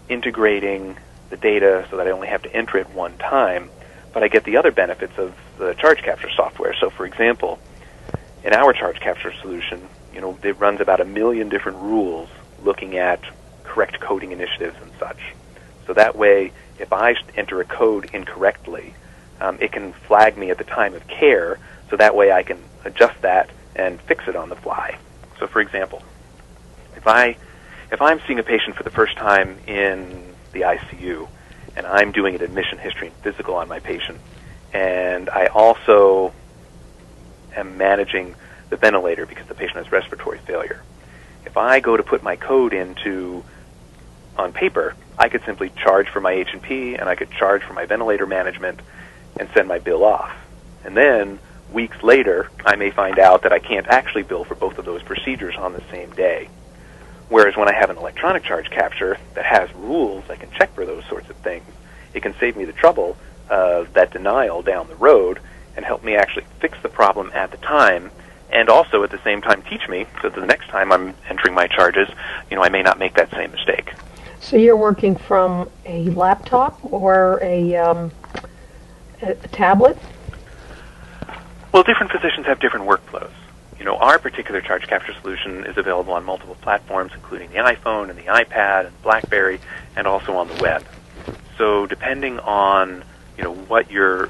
integrating 0.09 0.97
the 1.31 1.37
data 1.37 1.87
so 1.91 1.97
that 1.97 2.07
I 2.07 2.11
only 2.11 2.29
have 2.29 2.43
to 2.43 2.55
enter 2.55 2.79
it 2.79 2.91
one 2.91 3.17
time, 3.19 3.71
but 4.13 4.23
I 4.23 4.29
get 4.29 4.45
the 4.45 4.57
other 4.57 4.73
benefits 4.73 5.17
of 5.19 5.35
the 5.59 5.75
charge 5.75 6.03
capture 6.03 6.31
software. 6.31 6.75
So, 6.75 6.91
for 6.91 7.07
example, 7.07 7.59
in 8.43 8.53
our 8.53 8.73
charge 8.73 8.99
capture 9.01 9.33
solution, 9.41 9.89
you 10.13 10.21
know, 10.21 10.37
it 10.43 10.59
runs 10.59 10.81
about 10.81 11.01
a 11.01 11.05
million 11.05 11.49
different 11.49 11.79
rules 11.79 12.29
looking 12.63 12.99
at 12.99 13.21
correct 13.65 14.01
coding 14.01 14.33
initiatives 14.33 14.77
and 14.83 14.91
such. 14.99 15.21
So 15.87 15.95
that 15.95 16.17
way, 16.17 16.53
if 16.81 16.93
I 16.93 17.15
enter 17.37 17.61
a 17.61 17.65
code 17.65 18.11
incorrectly, 18.13 18.95
um, 19.41 19.59
it 19.61 19.73
can 19.73 19.93
flag 19.93 20.37
me 20.37 20.51
at 20.51 20.59
the 20.59 20.65
time 20.65 20.95
of 20.95 21.07
care, 21.07 21.59
so 21.89 21.97
that 21.97 22.15
way 22.15 22.33
I 22.33 22.43
can 22.43 22.59
adjust 22.85 23.21
that 23.23 23.51
and 23.77 24.01
fix 24.03 24.27
it 24.29 24.37
on 24.37 24.49
the 24.49 24.57
fly. 24.57 24.99
So, 25.39 25.47
for 25.47 25.61
example, 25.61 26.03
if 26.97 27.07
I 27.07 27.37
if 27.91 28.01
I'm 28.01 28.21
seeing 28.27 28.39
a 28.39 28.43
patient 28.43 28.77
for 28.77 28.83
the 28.83 28.91
first 28.91 29.17
time 29.17 29.59
in 29.67 30.35
the 30.53 30.61
ICU, 30.61 31.29
and 31.77 31.87
I'm 31.87 32.13
doing 32.13 32.35
an 32.35 32.43
admission 32.43 32.79
history 32.79 33.09
and 33.09 33.17
physical 33.17 33.55
on 33.55 33.69
my 33.69 33.81
patient, 33.81 34.19
and 34.73 35.29
I 35.29 35.47
also 35.47 36.33
am 37.57 37.77
managing 37.79 38.35
the 38.69 38.77
ventilator 38.77 39.27
because 39.27 39.47
the 39.47 39.55
patient 39.55 39.79
has 39.79 39.91
respiratory 39.91 40.39
failure. 40.39 40.83
If 41.45 41.57
I 41.57 41.81
go 41.81 41.97
to 41.97 42.03
put 42.03 42.23
my 42.23 42.37
code 42.37 42.73
into 42.73 43.45
on 44.41 44.53
paper, 44.53 44.95
I 45.19 45.29
could 45.29 45.45
simply 45.45 45.71
charge 45.71 46.09
for 46.09 46.21
my 46.21 46.33
H&P 46.33 46.95
and 46.95 47.09
I 47.09 47.15
could 47.15 47.31
charge 47.31 47.63
for 47.63 47.75
my 47.75 47.87
ventilator 47.87 48.27
management 48.27 48.81
and 49.39 49.49
send 49.55 49.69
my 49.69 49.79
bill 49.79 50.05
off. 50.05 50.35
And 50.85 50.97
then 50.97 51.39
weeks 51.73 52.03
later, 52.03 52.51
I 52.65 52.77
may 52.77 52.91
find 52.91 53.19
out 53.19 53.43
that 53.43 53.53
I 53.53 53.59
can't 53.59 53.87
actually 53.87 54.23
bill 54.23 54.45
for 54.45 54.55
both 54.55 54.79
of 54.79 54.85
those 54.85 55.03
procedures 55.03 55.57
on 55.57 55.73
the 55.73 55.83
same 55.91 56.11
day. 56.11 56.49
Whereas 57.29 57.57
when 57.57 57.69
I 57.69 57.75
have 57.75 57.91
an 57.91 57.97
electronic 57.97 58.43
charge 58.43 58.71
capture 58.71 59.17
that 59.35 59.45
has 59.45 59.73
rules, 59.75 60.29
I 60.29 60.37
can 60.37 60.51
check 60.51 60.75
for 60.75 60.85
those 60.85 61.05
sorts 61.05 61.31
of 61.31 61.37
things. 61.37 61.67
It 62.13 62.23
can 62.23 62.35
save 62.41 62.57
me 62.57 62.65
the 62.65 62.73
trouble 62.73 63.17
of 63.49 63.93
that 63.93 64.11
denial 64.11 64.63
down 64.63 64.89
the 64.89 64.97
road 64.97 65.39
and 65.77 65.85
help 65.85 66.03
me 66.03 66.17
actually 66.17 66.47
fix 66.61 66.77
the 66.83 66.89
problem 66.89 67.31
at 67.35 67.51
the 67.51 67.57
time 67.59 68.11
and 68.53 68.69
also 68.69 69.03
at 69.05 69.11
the 69.11 69.23
same 69.23 69.41
time 69.41 69.63
teach 69.63 69.89
me 69.89 70.07
so 70.21 70.29
that 70.29 70.41
the 70.41 70.47
next 70.47 70.69
time 70.69 70.93
I'm 70.93 71.15
entering 71.29 71.55
my 71.55 71.67
charges, 71.69 72.09
you 72.51 72.57
know, 72.57 72.63
I 72.63 72.69
may 72.69 72.83
not 72.83 72.99
make 72.99 73.15
that 73.15 73.31
same 73.31 73.53
mistake. 73.53 73.93
So 74.41 74.57
you're 74.57 74.77
working 74.77 75.17
from 75.17 75.71
a 75.85 76.05
laptop 76.11 76.81
or 76.93 77.39
a, 77.43 77.77
um, 77.77 78.11
a 79.21 79.35
tablet? 79.35 79.99
Well, 81.73 81.83
different 81.83 82.11
physicians 82.11 82.47
have 82.47 82.59
different 82.59 82.89
workflows. 82.89 83.31
You 83.79 83.85
know, 83.85 83.97
our 83.97 84.19
particular 84.19 84.61
charge 84.61 84.87
capture 84.87 85.13
solution 85.21 85.65
is 85.65 85.77
available 85.77 86.15
on 86.15 86.25
multiple 86.25 86.57
platforms, 86.57 87.13
including 87.15 87.51
the 87.51 87.59
iPhone 87.59 88.11
and 88.11 88.19
the 88.19 88.25
iPad 88.25 88.87
and 88.87 89.03
BlackBerry, 89.03 89.61
and 89.95 90.07
also 90.07 90.33
on 90.37 90.49
the 90.49 90.63
web. 90.63 90.85
So, 91.57 91.87
depending 91.87 92.39
on 92.41 93.05
you 93.37 93.45
know 93.45 93.55
what 93.55 93.91
your 93.91 94.29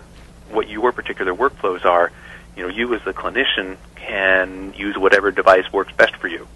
what 0.51 0.69
your 0.69 0.93
particular 0.93 1.35
workflows 1.35 1.85
are, 1.85 2.13
you 2.57 2.63
know, 2.63 2.69
you 2.69 2.93
as 2.95 3.03
the 3.05 3.13
clinician 3.13 3.77
can 3.97 4.73
use 4.75 4.97
whatever 4.99 5.31
device 5.31 5.73
works 5.73 5.93
best 5.97 6.15
for 6.17 6.29
you. 6.29 6.47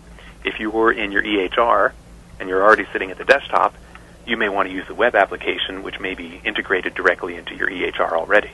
If 0.45 0.61
you 0.61 0.71
were 0.71 0.93
in 0.93 1.11
your 1.11 1.23
EHR 1.23 1.93
and 2.39 2.49
you're 2.49 2.63
already 2.63 2.87
sitting 2.93 3.11
at 3.11 3.19
the 3.19 3.25
desktop, 3.25 3.75
you 4.27 4.37
may 4.37 4.49
want 4.49 4.69
to 4.69 4.75
use 4.75 4.87
the 4.87 4.95
web 4.95 5.15
application, 5.15 5.83
which 5.83 6.01
may 6.01 6.15
be 6.15 6.41
integrated 6.45 6.95
directly 6.95 7.37
into 7.37 7.55
your 7.55 7.69
EHR 7.69 8.13
already. 8.13 8.51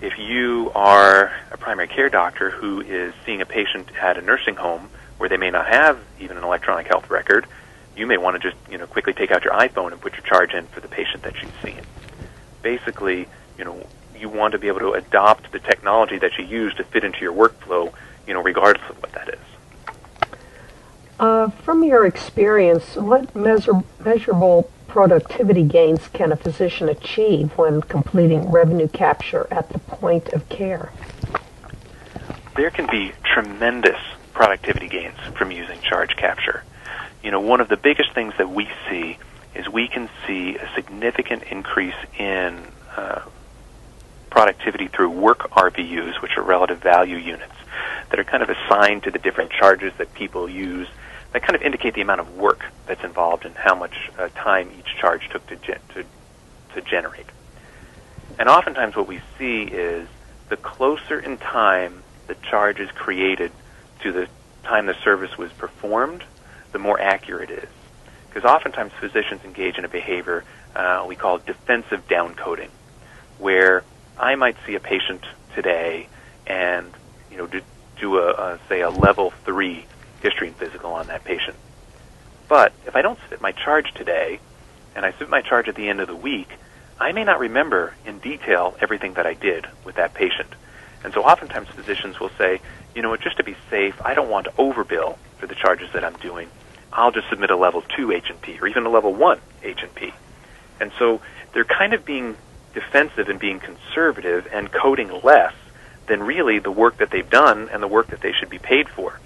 If 0.00 0.18
you 0.18 0.70
are 0.74 1.32
a 1.50 1.56
primary 1.56 1.88
care 1.88 2.08
doctor 2.08 2.50
who 2.50 2.80
is 2.80 3.14
seeing 3.24 3.40
a 3.40 3.46
patient 3.46 3.88
at 4.00 4.18
a 4.18 4.22
nursing 4.22 4.56
home 4.56 4.88
where 5.18 5.28
they 5.28 5.36
may 5.36 5.50
not 5.50 5.66
have 5.66 5.98
even 6.20 6.36
an 6.36 6.44
electronic 6.44 6.86
health 6.86 7.10
record, 7.10 7.46
you 7.96 8.06
may 8.06 8.16
want 8.16 8.40
to 8.40 8.50
just 8.50 8.60
you 8.70 8.78
know 8.78 8.86
quickly 8.86 9.12
take 9.12 9.30
out 9.30 9.44
your 9.44 9.54
iPhone 9.54 9.92
and 9.92 10.00
put 10.00 10.12
your 10.14 10.22
charge 10.22 10.52
in 10.52 10.66
for 10.66 10.80
the 10.80 10.88
patient 10.88 11.22
that 11.22 11.40
you've 11.40 11.54
seen. 11.62 11.80
Basically, 12.62 13.28
you 13.56 13.64
know, 13.64 13.86
you 14.18 14.28
want 14.28 14.52
to 14.52 14.58
be 14.58 14.68
able 14.68 14.80
to 14.80 14.92
adopt 14.92 15.52
the 15.52 15.58
technology 15.58 16.18
that 16.18 16.38
you 16.38 16.44
use 16.44 16.74
to 16.74 16.84
fit 16.84 17.04
into 17.04 17.20
your 17.20 17.32
workflow, 17.32 17.92
you 18.26 18.34
know, 18.34 18.42
regardless 18.42 18.88
of 18.90 19.00
what 19.00 19.12
that 19.12 19.28
is. 19.28 19.53
Uh, 21.18 21.48
from 21.48 21.84
your 21.84 22.06
experience, 22.06 22.96
what 22.96 23.34
measurable 23.36 24.68
productivity 24.88 25.62
gains 25.62 26.08
can 26.08 26.32
a 26.32 26.36
physician 26.36 26.88
achieve 26.88 27.52
when 27.56 27.80
completing 27.82 28.50
revenue 28.50 28.88
capture 28.88 29.46
at 29.50 29.68
the 29.70 29.78
point 29.78 30.28
of 30.28 30.48
care? 30.48 30.92
There 32.56 32.70
can 32.70 32.86
be 32.90 33.12
tremendous 33.24 33.98
productivity 34.32 34.88
gains 34.88 35.18
from 35.36 35.50
using 35.50 35.80
charge 35.80 36.16
capture. 36.16 36.64
You 37.22 37.30
know, 37.30 37.40
one 37.40 37.60
of 37.60 37.68
the 37.68 37.76
biggest 37.76 38.12
things 38.12 38.34
that 38.38 38.50
we 38.50 38.68
see 38.90 39.18
is 39.54 39.68
we 39.68 39.88
can 39.88 40.08
see 40.26 40.56
a 40.56 40.68
significant 40.74 41.44
increase 41.44 41.94
in 42.18 42.60
uh, 42.96 43.22
productivity 44.30 44.88
through 44.88 45.10
work 45.10 45.50
RVUs, 45.50 46.20
which 46.20 46.36
are 46.36 46.42
relative 46.42 46.80
value 46.82 47.16
units, 47.16 47.54
that 48.10 48.18
are 48.18 48.24
kind 48.24 48.42
of 48.42 48.50
assigned 48.50 49.04
to 49.04 49.10
the 49.12 49.18
different 49.18 49.52
charges 49.52 49.92
that 49.98 50.12
people 50.14 50.48
use 50.48 50.88
that 51.34 51.42
kind 51.42 51.56
of 51.56 51.62
indicate 51.62 51.94
the 51.94 52.00
amount 52.00 52.20
of 52.20 52.36
work 52.36 52.64
that's 52.86 53.02
involved 53.02 53.44
and 53.44 53.56
how 53.56 53.74
much 53.74 54.08
uh, 54.16 54.28
time 54.36 54.70
each 54.78 54.96
charge 55.00 55.28
took 55.30 55.44
to, 55.48 55.56
to, 55.56 56.04
to 56.74 56.80
generate. 56.80 57.26
And 58.38 58.48
oftentimes 58.48 58.94
what 58.94 59.08
we 59.08 59.20
see 59.36 59.64
is 59.64 60.08
the 60.48 60.56
closer 60.56 61.18
in 61.18 61.36
time 61.38 62.04
the 62.28 62.36
charge 62.36 62.78
is 62.78 62.88
created 62.92 63.50
to 64.02 64.12
the 64.12 64.28
time 64.62 64.86
the 64.86 64.94
service 65.02 65.36
was 65.36 65.52
performed, 65.52 66.22
the 66.70 66.78
more 66.78 67.00
accurate 67.00 67.50
it 67.50 67.64
is. 67.64 67.68
Because 68.28 68.48
oftentimes 68.48 68.92
physicians 69.00 69.42
engage 69.44 69.76
in 69.76 69.84
a 69.84 69.88
behavior 69.88 70.44
uh, 70.76 71.04
we 71.08 71.16
call 71.16 71.38
defensive 71.38 72.06
downcoding, 72.06 72.70
where 73.38 73.82
I 74.16 74.36
might 74.36 74.56
see 74.66 74.76
a 74.76 74.80
patient 74.80 75.24
today 75.56 76.08
and 76.46 76.92
you 77.28 77.38
know 77.38 77.48
do, 77.48 77.60
do 77.98 78.18
a, 78.18 78.30
a 78.30 78.60
say 78.68 78.82
a 78.82 78.90
level 78.90 79.32
three 79.44 79.84
history 80.24 80.48
and 80.48 80.56
physical 80.56 80.92
on 80.92 81.06
that 81.08 81.22
patient. 81.22 81.56
But 82.48 82.72
if 82.86 82.96
I 82.96 83.02
don't 83.02 83.18
submit 83.20 83.42
my 83.42 83.52
charge 83.52 83.92
today, 83.92 84.40
and 84.96 85.04
I 85.04 85.12
submit 85.12 85.28
my 85.28 85.42
charge 85.42 85.68
at 85.68 85.74
the 85.74 85.88
end 85.88 86.00
of 86.00 86.08
the 86.08 86.16
week, 86.16 86.48
I 86.98 87.12
may 87.12 87.24
not 87.24 87.38
remember 87.38 87.94
in 88.06 88.18
detail 88.20 88.74
everything 88.80 89.14
that 89.14 89.26
I 89.26 89.34
did 89.34 89.66
with 89.84 89.96
that 89.96 90.14
patient. 90.14 90.48
And 91.04 91.12
so 91.12 91.22
oftentimes 91.22 91.68
physicians 91.68 92.18
will 92.18 92.30
say, 92.38 92.60
you 92.94 93.02
know, 93.02 93.10
what, 93.10 93.20
just 93.20 93.36
to 93.36 93.44
be 93.44 93.54
safe, 93.68 93.94
I 94.02 94.14
don't 94.14 94.30
want 94.30 94.46
to 94.46 94.52
overbill 94.52 95.18
for 95.38 95.46
the 95.46 95.54
charges 95.54 95.92
that 95.92 96.04
I'm 96.04 96.16
doing. 96.16 96.48
I'll 96.90 97.10
just 97.10 97.28
submit 97.28 97.50
a 97.50 97.56
level 97.56 97.82
2 97.96 98.12
H&P 98.12 98.58
or 98.60 98.66
even 98.66 98.86
a 98.86 98.88
level 98.88 99.12
1 99.12 99.40
H&P. 99.62 100.14
And 100.80 100.90
so 100.98 101.20
they're 101.52 101.64
kind 101.64 101.92
of 101.92 102.06
being 102.06 102.36
defensive 102.72 103.28
and 103.28 103.38
being 103.38 103.60
conservative 103.60 104.48
and 104.50 104.72
coding 104.72 105.10
less 105.22 105.52
than 106.06 106.22
really 106.22 106.60
the 106.60 106.70
work 106.70 106.98
that 106.98 107.10
they've 107.10 107.28
done 107.28 107.68
and 107.70 107.82
the 107.82 107.88
work 107.88 108.08
that 108.08 108.20
they 108.20 108.32
should 108.32 108.50
be 108.50 108.58
paid 108.58 108.88
for. 108.88 109.18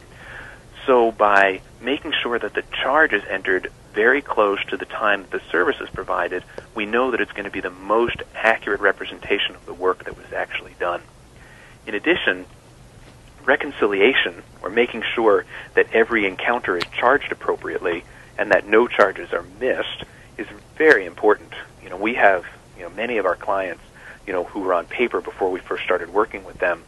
So 0.89 1.13
by 1.13 1.61
making 1.83 2.15
sure 2.23 2.39
that 2.39 2.55
the 2.55 2.63
charge 2.83 3.13
is 3.13 3.23
entered 3.29 3.71
very 3.93 4.23
close 4.23 4.65
to 4.71 4.79
the 4.79 4.87
time 4.87 5.21
that 5.21 5.31
the 5.31 5.43
service 5.51 5.77
is 5.83 5.91
provided, 5.91 6.43
we 6.75 6.87
know 6.87 7.11
that 7.11 7.21
it's 7.21 7.33
going 7.33 7.45
to 7.45 7.51
be 7.51 7.61
the 7.61 7.69
most 7.69 8.23
accurate 8.35 8.81
representation 8.81 9.55
of 9.55 9.67
the 9.67 9.75
work 9.75 10.05
that 10.05 10.17
was 10.17 10.33
actually 10.35 10.75
done. 10.81 11.03
In 11.87 11.95
addition, 11.95 12.47
reconciliation, 13.45 14.43
or 14.63 14.71
making 14.71 15.03
sure 15.15 15.45
that 15.75 15.93
every 15.93 16.27
encounter 16.27 16.75
is 16.79 16.85
charged 16.99 17.33
appropriately 17.33 18.03
and 18.39 18.51
that 18.53 18.67
no 18.67 18.89
charges 18.89 19.35
are 19.35 19.45
missed, 19.61 20.05
is 20.39 20.47
very 20.77 21.05
important. 21.05 21.53
You 21.83 21.91
know, 21.91 21.99
we 21.99 22.15
have 22.15 22.47
you 22.79 22.85
know 22.85 22.91
many 22.91 23.19
of 23.19 23.27
our 23.27 23.37
clients, 23.37 23.83
you 24.27 24.33
know, 24.33 24.45
who 24.45 24.61
were 24.61 24.73
on 24.73 24.87
paper 24.87 25.21
before 25.21 25.51
we 25.51 25.61
first 25.61 25.85
started 25.85 26.09
working 26.09 26.45
with 26.45 26.57
them. 26.57 26.83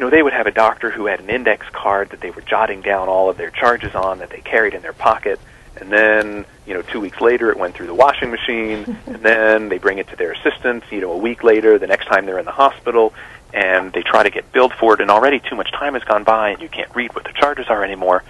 You 0.00 0.06
know, 0.06 0.10
they 0.10 0.22
would 0.22 0.32
have 0.32 0.46
a 0.46 0.50
doctor 0.50 0.90
who 0.90 1.04
had 1.04 1.20
an 1.20 1.28
index 1.28 1.66
card 1.74 2.08
that 2.08 2.22
they 2.22 2.30
were 2.30 2.40
jotting 2.40 2.80
down 2.80 3.10
all 3.10 3.28
of 3.28 3.36
their 3.36 3.50
charges 3.50 3.94
on 3.94 4.20
that 4.20 4.30
they 4.30 4.40
carried 4.40 4.72
in 4.72 4.80
their 4.80 4.94
pocket, 4.94 5.38
and 5.76 5.92
then 5.92 6.46
you 6.64 6.72
know 6.72 6.80
two 6.80 7.00
weeks 7.00 7.20
later 7.20 7.50
it 7.50 7.58
went 7.58 7.74
through 7.74 7.86
the 7.86 7.94
washing 7.94 8.30
machine, 8.30 8.96
and 9.06 9.16
then 9.16 9.68
they 9.68 9.76
bring 9.76 9.98
it 9.98 10.08
to 10.08 10.16
their 10.16 10.32
assistant. 10.32 10.84
You 10.90 11.02
know, 11.02 11.12
a 11.12 11.18
week 11.18 11.44
later, 11.44 11.78
the 11.78 11.86
next 11.86 12.06
time 12.06 12.24
they're 12.24 12.38
in 12.38 12.46
the 12.46 12.50
hospital, 12.50 13.12
and 13.52 13.92
they 13.92 14.00
try 14.00 14.22
to 14.22 14.30
get 14.30 14.50
billed 14.52 14.72
for 14.72 14.94
it, 14.94 15.02
and 15.02 15.10
already 15.10 15.38
too 15.38 15.54
much 15.54 15.70
time 15.70 15.92
has 15.92 16.04
gone 16.04 16.24
by, 16.24 16.48
and 16.52 16.62
you 16.62 16.70
can't 16.70 16.96
read 16.96 17.14
what 17.14 17.24
the 17.24 17.34
charges 17.34 17.66
are 17.68 17.84
anymore. 17.84 18.24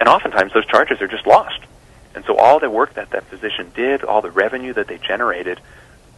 And 0.00 0.08
oftentimes 0.08 0.54
those 0.54 0.64
charges 0.64 1.02
are 1.02 1.08
just 1.08 1.26
lost. 1.26 1.60
And 2.14 2.24
so 2.24 2.38
all 2.38 2.58
the 2.58 2.70
work 2.70 2.94
that 2.94 3.10
that 3.10 3.24
physician 3.24 3.70
did, 3.74 4.02
all 4.02 4.22
the 4.22 4.30
revenue 4.30 4.72
that 4.72 4.88
they 4.88 4.96
generated, 4.96 5.60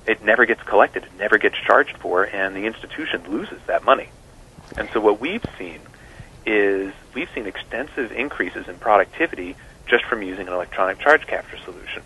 it 0.06 0.22
never 0.22 0.46
gets 0.46 0.62
collected, 0.62 1.02
it 1.02 1.18
never 1.18 1.36
gets 1.36 1.56
charged 1.66 1.96
for, 1.96 2.22
and 2.22 2.54
the 2.54 2.66
institution 2.66 3.24
loses 3.28 3.58
that 3.66 3.82
money. 3.82 4.10
And 4.76 4.88
so 4.92 5.00
what 5.00 5.20
we've 5.20 5.44
seen 5.58 5.80
is 6.46 6.92
we've 7.14 7.28
seen 7.34 7.46
extensive 7.46 8.12
increases 8.12 8.68
in 8.68 8.76
productivity 8.78 9.56
just 9.86 10.04
from 10.04 10.22
using 10.22 10.48
an 10.48 10.54
electronic 10.54 10.98
charge 10.98 11.26
capture 11.26 11.58
solution. 11.58 12.02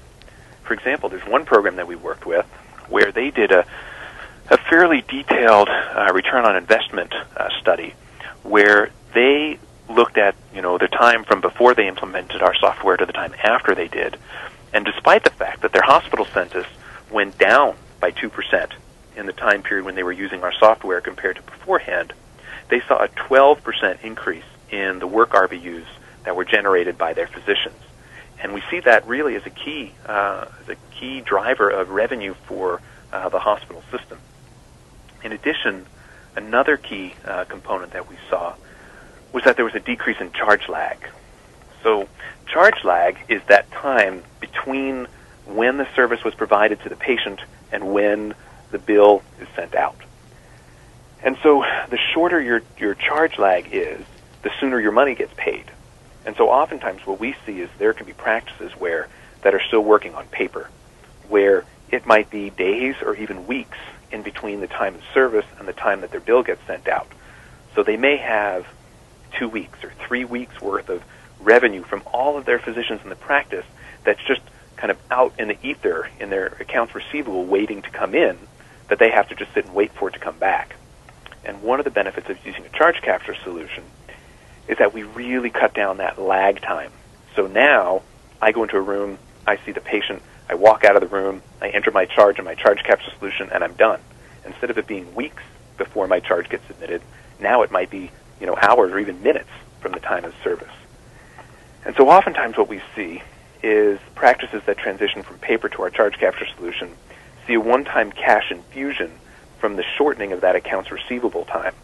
For 0.62 0.74
example, 0.74 1.08
there's 1.08 1.26
one 1.26 1.44
program 1.44 1.76
that 1.76 1.86
we 1.86 1.96
worked 1.96 2.26
with 2.26 2.46
where 2.88 3.12
they 3.12 3.30
did 3.30 3.52
a, 3.52 3.66
a 4.50 4.58
fairly 4.68 5.02
detailed 5.02 5.68
uh, 5.68 6.10
return 6.12 6.44
on 6.44 6.56
investment 6.56 7.14
uh, 7.36 7.48
study 7.60 7.94
where 8.42 8.90
they 9.14 9.58
looked 9.88 10.18
at 10.18 10.34
you 10.54 10.60
know 10.60 10.76
the 10.78 10.88
time 10.88 11.24
from 11.24 11.40
before 11.40 11.74
they 11.74 11.88
implemented 11.88 12.42
our 12.42 12.54
software 12.54 12.96
to 12.96 13.06
the 13.06 13.12
time 13.12 13.34
after 13.42 13.74
they 13.74 13.88
did, 13.88 14.16
and 14.72 14.84
despite 14.84 15.24
the 15.24 15.30
fact 15.30 15.62
that 15.62 15.72
their 15.72 15.82
hospital 15.82 16.26
census 16.26 16.66
went 17.10 17.38
down 17.38 17.76
by 18.00 18.10
two 18.10 18.28
percent 18.28 18.72
in 19.16 19.26
the 19.26 19.32
time 19.32 19.62
period 19.62 19.84
when 19.84 19.94
they 19.94 20.02
were 20.02 20.12
using 20.12 20.42
our 20.42 20.52
software 20.52 21.00
compared 21.00 21.36
to 21.36 21.42
beforehand, 21.42 22.12
they 22.68 22.80
saw 22.80 23.02
a 23.02 23.08
12% 23.08 24.04
increase 24.04 24.44
in 24.70 24.98
the 24.98 25.06
work 25.06 25.30
RVUs 25.30 25.86
that 26.24 26.36
were 26.36 26.44
generated 26.44 26.98
by 26.98 27.12
their 27.14 27.26
physicians. 27.26 27.76
and 28.40 28.54
we 28.54 28.62
see 28.70 28.78
that 28.80 29.04
really 29.06 29.34
as 29.34 29.44
a 29.46 29.50
key, 29.50 29.92
uh, 30.06 30.46
as 30.60 30.68
a 30.68 30.76
key 30.92 31.20
driver 31.20 31.68
of 31.68 31.90
revenue 31.90 32.34
for 32.46 32.80
uh, 33.12 33.28
the 33.28 33.38
hospital 33.40 33.82
system. 33.90 34.18
In 35.24 35.32
addition, 35.32 35.86
another 36.36 36.76
key 36.76 37.14
uh, 37.24 37.44
component 37.44 37.92
that 37.92 38.08
we 38.08 38.16
saw 38.30 38.54
was 39.32 39.44
that 39.44 39.56
there 39.56 39.64
was 39.64 39.74
a 39.74 39.80
decrease 39.80 40.20
in 40.20 40.30
charge 40.32 40.68
lag. 40.68 40.98
So, 41.82 42.08
charge 42.46 42.84
lag 42.84 43.18
is 43.28 43.42
that 43.48 43.70
time 43.72 44.22
between 44.40 45.06
when 45.46 45.76
the 45.76 45.88
service 45.94 46.22
was 46.24 46.34
provided 46.34 46.80
to 46.82 46.88
the 46.88 46.96
patient 46.96 47.40
and 47.72 47.92
when 47.92 48.34
the 48.70 48.78
bill 48.78 49.22
is 49.40 49.48
sent 49.56 49.74
out. 49.74 49.96
And 51.22 51.36
so, 51.42 51.64
the 51.90 51.98
shorter 52.14 52.40
your, 52.40 52.62
your 52.78 52.94
charge 52.94 53.38
lag 53.38 53.68
is, 53.72 54.04
the 54.42 54.50
sooner 54.60 54.80
your 54.80 54.92
money 54.92 55.14
gets 55.14 55.32
paid. 55.36 55.64
And 56.24 56.36
so, 56.36 56.48
oftentimes, 56.48 57.06
what 57.06 57.18
we 57.18 57.34
see 57.44 57.60
is 57.60 57.68
there 57.78 57.92
can 57.92 58.06
be 58.06 58.12
practices 58.12 58.72
where 58.78 59.08
that 59.42 59.54
are 59.54 59.62
still 59.66 59.82
working 59.82 60.14
on 60.14 60.26
paper, 60.26 60.68
where 61.28 61.64
it 61.90 62.06
might 62.06 62.30
be 62.30 62.50
days 62.50 62.96
or 63.02 63.16
even 63.16 63.46
weeks 63.46 63.78
in 64.10 64.22
between 64.22 64.60
the 64.60 64.66
time 64.66 64.94
of 64.94 65.02
service 65.12 65.46
and 65.58 65.66
the 65.66 65.72
time 65.72 66.00
that 66.00 66.10
their 66.10 66.20
bill 66.20 66.42
gets 66.42 66.64
sent 66.66 66.88
out. 66.88 67.08
So 67.74 67.82
they 67.82 67.96
may 67.96 68.16
have 68.16 68.66
two 69.38 69.48
weeks 69.48 69.82
or 69.84 69.92
three 70.06 70.24
weeks 70.24 70.60
worth 70.60 70.88
of 70.88 71.02
revenue 71.40 71.82
from 71.82 72.02
all 72.12 72.36
of 72.36 72.44
their 72.44 72.58
physicians 72.58 73.00
in 73.02 73.10
the 73.10 73.16
practice 73.16 73.64
that's 74.04 74.22
just 74.26 74.40
kind 74.76 74.90
of 74.90 74.98
out 75.10 75.34
in 75.38 75.48
the 75.48 75.66
ether 75.66 76.08
in 76.18 76.30
their 76.30 76.46
accounts 76.60 76.94
receivable 76.94 77.44
waiting 77.44 77.82
to 77.82 77.90
come 77.90 78.14
in 78.14 78.38
that 78.88 78.98
they 78.98 79.10
have 79.10 79.28
to 79.28 79.34
just 79.34 79.52
sit 79.52 79.66
and 79.66 79.74
wait 79.74 79.92
for 79.92 80.08
it 80.08 80.12
to 80.12 80.18
come 80.18 80.38
back. 80.38 80.74
And 81.48 81.62
one 81.62 81.80
of 81.80 81.84
the 81.84 81.90
benefits 81.90 82.28
of 82.28 82.36
using 82.44 82.66
a 82.66 82.68
charge 82.68 83.00
capture 83.00 83.34
solution 83.42 83.82
is 84.68 84.76
that 84.76 84.92
we 84.92 85.02
really 85.02 85.48
cut 85.48 85.72
down 85.72 85.96
that 85.96 86.20
lag 86.20 86.60
time. 86.60 86.92
So 87.34 87.46
now 87.46 88.02
I 88.40 88.52
go 88.52 88.64
into 88.64 88.76
a 88.76 88.82
room, 88.82 89.18
I 89.46 89.56
see 89.64 89.72
the 89.72 89.80
patient, 89.80 90.22
I 90.50 90.56
walk 90.56 90.84
out 90.84 90.94
of 90.94 91.00
the 91.00 91.08
room, 91.08 91.42
I 91.62 91.70
enter 91.70 91.90
my 91.90 92.04
charge 92.04 92.38
in 92.38 92.44
my 92.44 92.54
charge 92.54 92.84
capture 92.84 93.10
solution, 93.18 93.48
and 93.50 93.64
I'm 93.64 93.72
done. 93.72 93.98
Instead 94.44 94.68
of 94.68 94.76
it 94.76 94.86
being 94.86 95.14
weeks 95.14 95.42
before 95.78 96.06
my 96.06 96.20
charge 96.20 96.50
gets 96.50 96.66
submitted, 96.66 97.00
now 97.40 97.62
it 97.62 97.70
might 97.70 97.88
be 97.88 98.10
you 98.40 98.46
know 98.46 98.56
hours 98.60 98.92
or 98.92 98.98
even 98.98 99.22
minutes 99.22 99.50
from 99.80 99.92
the 99.92 100.00
time 100.00 100.26
of 100.26 100.34
service. 100.44 100.68
And 101.86 101.96
so 101.96 102.10
oftentimes 102.10 102.58
what 102.58 102.68
we 102.68 102.82
see 102.94 103.22
is 103.62 103.98
practices 104.14 104.62
that 104.66 104.76
transition 104.76 105.22
from 105.22 105.38
paper 105.38 105.70
to 105.70 105.82
our 105.82 105.90
charge 105.90 106.18
capture 106.18 106.46
solution 106.56 106.94
see 107.46 107.54
a 107.54 107.60
one-time 107.60 108.12
cash 108.12 108.50
infusion 108.50 109.10
from 109.58 109.76
the 109.76 109.84
shortening 109.96 110.32
of 110.32 110.40
that 110.42 110.56
accounts 110.56 110.90
receivable 110.90 111.44
time. 111.44 111.74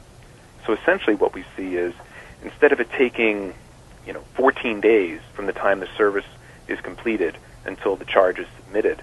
So 0.67 0.73
essentially 0.73 1.17
what 1.17 1.35
we 1.35 1.45
see 1.57 1.77
is 1.77 1.95
instead 2.43 2.73
of 2.73 2.81
it 2.81 2.91
taking 2.91 3.55
you 4.07 4.13
know 4.13 4.23
14 4.35 4.81
days 4.81 5.21
from 5.35 5.47
the 5.47 5.53
time 5.53 5.81
the 5.81 5.89
service 5.97 6.25
is 6.69 6.81
completed 6.81 7.37
until 7.65 7.97
the 7.97 8.05
charge 8.05 8.39
is 8.39 8.47
submitted. 8.57 9.03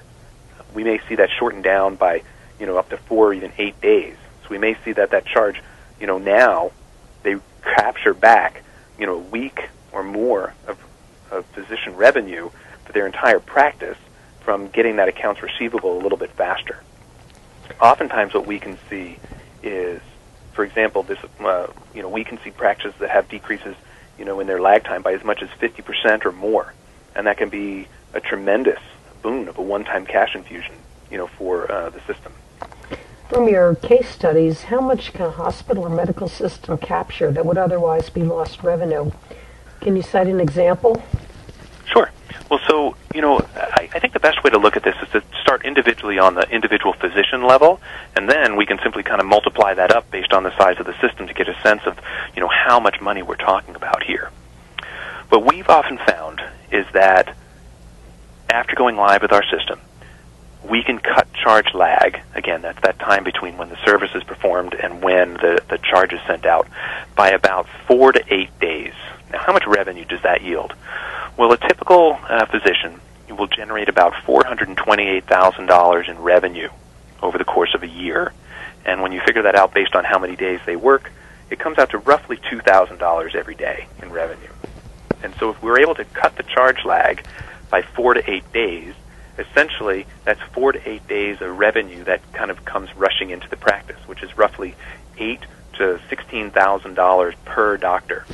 We 0.73 0.83
may 0.83 0.99
see 1.09 1.15
that 1.15 1.29
shortened 1.37 1.63
down 1.63 1.95
by, 1.95 2.23
you 2.59 2.65
know, 2.65 2.77
up 2.77 2.89
to 2.89 2.97
four 2.97 3.27
or 3.27 3.33
even 3.33 3.51
eight 3.57 3.79
days. 3.81 4.15
So 4.43 4.49
we 4.49 4.57
may 4.57 4.75
see 4.85 4.93
that 4.93 5.11
that 5.11 5.25
charge, 5.25 5.61
you 5.99 6.07
know, 6.07 6.17
now 6.17 6.71
they 7.23 7.35
capture 7.63 8.13
back, 8.13 8.63
you 8.97 9.05
know, 9.05 9.15
a 9.15 9.19
week 9.19 9.69
or 9.91 10.03
more 10.03 10.53
of, 10.67 10.77
of 11.29 11.45
physician 11.47 11.95
revenue 11.95 12.49
for 12.85 12.93
their 12.93 13.05
entire 13.05 13.39
practice 13.39 13.97
from 14.41 14.67
getting 14.69 14.95
that 14.95 15.07
accounts 15.07 15.41
receivable 15.43 15.97
a 15.97 16.01
little 16.01 16.17
bit 16.17 16.31
faster. 16.31 16.81
Oftentimes, 17.79 18.33
what 18.33 18.45
we 18.45 18.59
can 18.59 18.77
see 18.89 19.17
is, 19.63 20.01
for 20.53 20.63
example, 20.63 21.03
this, 21.03 21.19
uh, 21.39 21.67
you 21.93 22.01
know, 22.01 22.09
we 22.09 22.23
can 22.23 22.39
see 22.43 22.51
practices 22.51 22.93
that 22.99 23.09
have 23.09 23.29
decreases, 23.29 23.75
you 24.17 24.25
know, 24.25 24.39
in 24.39 24.47
their 24.47 24.59
lag 24.59 24.83
time 24.83 25.01
by 25.01 25.13
as 25.13 25.23
much 25.23 25.41
as 25.41 25.49
50% 25.49 26.25
or 26.25 26.31
more, 26.31 26.73
and 27.15 27.27
that 27.27 27.37
can 27.37 27.49
be 27.49 27.87
a 28.13 28.19
tremendous 28.19 28.79
boon 29.21 29.47
of 29.47 29.57
a 29.57 29.61
one-time 29.61 30.05
cash 30.05 30.35
infusion, 30.35 30.75
you 31.09 31.17
know, 31.17 31.27
for 31.27 31.71
uh, 31.71 31.89
the 31.89 31.99
system. 32.01 32.33
From 33.29 33.47
your 33.47 33.75
case 33.75 34.09
studies, 34.09 34.63
how 34.63 34.81
much 34.81 35.13
can 35.13 35.21
a 35.21 35.31
hospital 35.31 35.85
or 35.85 35.89
medical 35.89 36.27
system 36.27 36.77
capture 36.77 37.31
that 37.31 37.45
would 37.45 37.57
otherwise 37.57 38.09
be 38.09 38.23
lost 38.23 38.61
revenue? 38.61 39.11
Can 39.79 39.95
you 39.95 40.01
cite 40.01 40.27
an 40.27 40.41
example? 40.41 41.01
Sure. 41.85 42.11
Well, 42.49 42.59
so, 42.67 42.95
you 43.13 43.21
know, 43.21 43.39
I, 43.55 43.89
I 43.93 43.99
think 43.99 44.13
the 44.13 44.19
best 44.19 44.43
way 44.43 44.49
to 44.51 44.57
look 44.57 44.77
at 44.77 44.83
this 44.83 44.95
is 45.01 45.09
to 45.09 45.23
start 45.41 45.65
individually 45.65 46.19
on 46.19 46.35
the 46.35 46.49
individual 46.49 46.93
physician 46.93 47.43
level, 47.43 47.79
and 48.15 48.29
then 48.29 48.55
we 48.55 48.65
can 48.65 48.79
simply 48.83 49.03
kind 49.03 49.19
of 49.19 49.27
multiply 49.27 49.73
that 49.73 49.91
up 49.91 50.09
based 50.11 50.33
on 50.33 50.43
the 50.43 50.55
size 50.57 50.79
of 50.79 50.85
the 50.85 50.99
system 51.01 51.27
to 51.27 51.33
get 51.33 51.47
a 51.47 51.59
sense 51.61 51.81
of, 51.85 51.99
you 52.35 52.41
know, 52.41 52.49
how 52.49 52.79
much 52.79 53.01
money 53.01 53.21
we're 53.21 53.35
talking 53.35 53.75
about 53.75 54.03
here. 54.03 54.31
What 55.29 55.45
we've 55.45 55.69
often 55.69 55.97
found 55.97 56.41
is 56.71 56.85
that 56.93 57.35
after 58.49 58.75
going 58.75 58.97
live 58.97 59.21
with 59.21 59.31
our 59.31 59.43
system, 59.43 59.79
we 60.69 60.83
can 60.83 60.99
cut 60.99 61.27
charge 61.33 61.73
lag. 61.73 62.21
Again, 62.35 62.61
that's 62.61 62.81
that 62.81 62.99
time 62.99 63.23
between 63.23 63.57
when 63.57 63.69
the 63.69 63.77
service 63.85 64.11
is 64.13 64.23
performed 64.23 64.73
and 64.73 65.01
when 65.01 65.33
the, 65.33 65.63
the 65.69 65.77
charge 65.77 66.13
is 66.13 66.19
sent 66.27 66.45
out 66.45 66.67
by 67.15 67.29
about 67.29 67.67
four 67.87 68.11
to 68.11 68.23
eight 68.33 68.57
days. 68.59 68.93
Now, 69.31 69.39
how 69.39 69.53
much 69.53 69.65
revenue 69.65 70.05
does 70.05 70.21
that 70.23 70.43
yield? 70.43 70.73
Well, 71.37 71.51
a 71.51 71.57
typical 71.57 72.19
uh, 72.27 72.45
physician 72.45 72.99
will 73.29 73.47
generate 73.47 73.89
about 73.89 74.13
$428,000 74.25 76.09
in 76.09 76.19
revenue 76.19 76.69
over 77.21 77.37
the 77.37 77.45
course 77.45 77.73
of 77.73 77.83
a 77.83 77.87
year. 77.87 78.33
And 78.85 79.01
when 79.01 79.11
you 79.11 79.21
figure 79.25 79.43
that 79.43 79.55
out 79.55 79.73
based 79.73 79.95
on 79.95 80.03
how 80.03 80.19
many 80.19 80.35
days 80.35 80.59
they 80.65 80.75
work, 80.75 81.11
it 81.49 81.59
comes 81.59 81.77
out 81.77 81.91
to 81.91 81.97
roughly 81.99 82.37
$2,000 82.37 83.35
every 83.35 83.55
day 83.55 83.87
in 84.01 84.11
revenue. 84.11 84.51
And 85.23 85.33
so 85.35 85.51
if 85.51 85.61
we're 85.61 85.79
able 85.79 85.95
to 85.95 86.05
cut 86.05 86.35
the 86.35 86.43
charge 86.43 86.83
lag 86.85 87.25
by 87.69 87.81
four 87.81 88.13
to 88.13 88.29
eight 88.29 88.51
days, 88.51 88.93
essentially 89.37 90.05
that's 90.25 90.41
four 90.53 90.71
to 90.71 90.89
eight 90.89 91.07
days 91.07 91.41
of 91.41 91.57
revenue 91.57 92.03
that 92.05 92.21
kind 92.33 92.51
of 92.51 92.65
comes 92.65 92.95
rushing 92.95 93.29
into 93.29 93.49
the 93.49 93.57
practice, 93.57 93.99
which 94.07 94.23
is 94.23 94.37
roughly 94.37 94.75
eight 95.17 95.41
to 95.73 95.99
sixteen 96.09 96.51
thousand 96.51 96.95
dollars 96.95 97.35
per 97.45 97.77
doctor. 97.77 98.25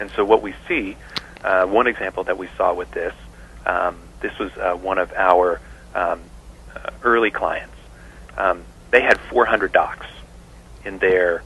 And 0.00 0.10
so 0.10 0.24
what 0.24 0.42
we 0.42 0.54
see, 0.68 0.96
uh, 1.44 1.66
one 1.66 1.86
example 1.86 2.24
that 2.24 2.38
we 2.38 2.48
saw 2.56 2.74
with 2.74 2.90
this, 2.92 3.14
um, 3.66 3.98
this 4.20 4.36
was 4.38 4.52
uh, 4.56 4.74
one 4.74 4.98
of 4.98 5.12
our 5.12 5.60
um, 5.94 6.20
uh, 6.74 6.90
early 7.02 7.30
clients. 7.30 7.74
Um, 8.36 8.64
they 8.90 9.02
had 9.02 9.18
400 9.20 9.72
docs 9.72 10.06
in 10.84 10.98
their 10.98 11.42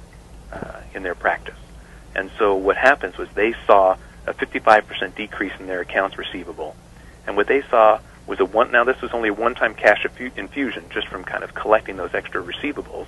uh, 0.53 0.81
in 0.95 1.03
their 1.03 1.15
practice, 1.15 1.59
and 2.15 2.31
so 2.39 2.55
what 2.55 2.77
happens 2.77 3.17
was 3.19 3.29
they 3.35 3.55
saw 3.67 3.97
a 4.27 4.35
55% 4.35 5.15
decrease 5.15 5.53
in 5.59 5.67
their 5.67 5.81
accounts 5.81 6.19
receivable. 6.19 6.75
And 7.27 7.37
what 7.37 7.47
they 7.47 7.63
saw 7.71 8.01
was 8.27 8.41
a 8.41 8.45
one. 8.45 8.73
Now 8.73 8.85
this 8.85 9.01
was 9.01 9.13
only 9.13 9.29
a 9.29 9.35
one-time 9.35 9.75
cash 9.75 10.07
infusion, 10.37 10.85
just 10.91 11.09
from 11.09 11.25
kind 11.25 11.45
of 11.45 11.55
collecting 11.55 11.97
those 11.97 12.15
extra 12.15 12.43
receivables, 12.43 13.07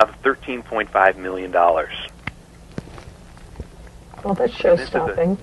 of 0.00 0.10
13.5 0.22 1.16
million 1.16 1.50
dollars. 1.50 1.92
Well, 4.24 4.34
that's 4.34 4.54
show-stopping. 4.54 5.36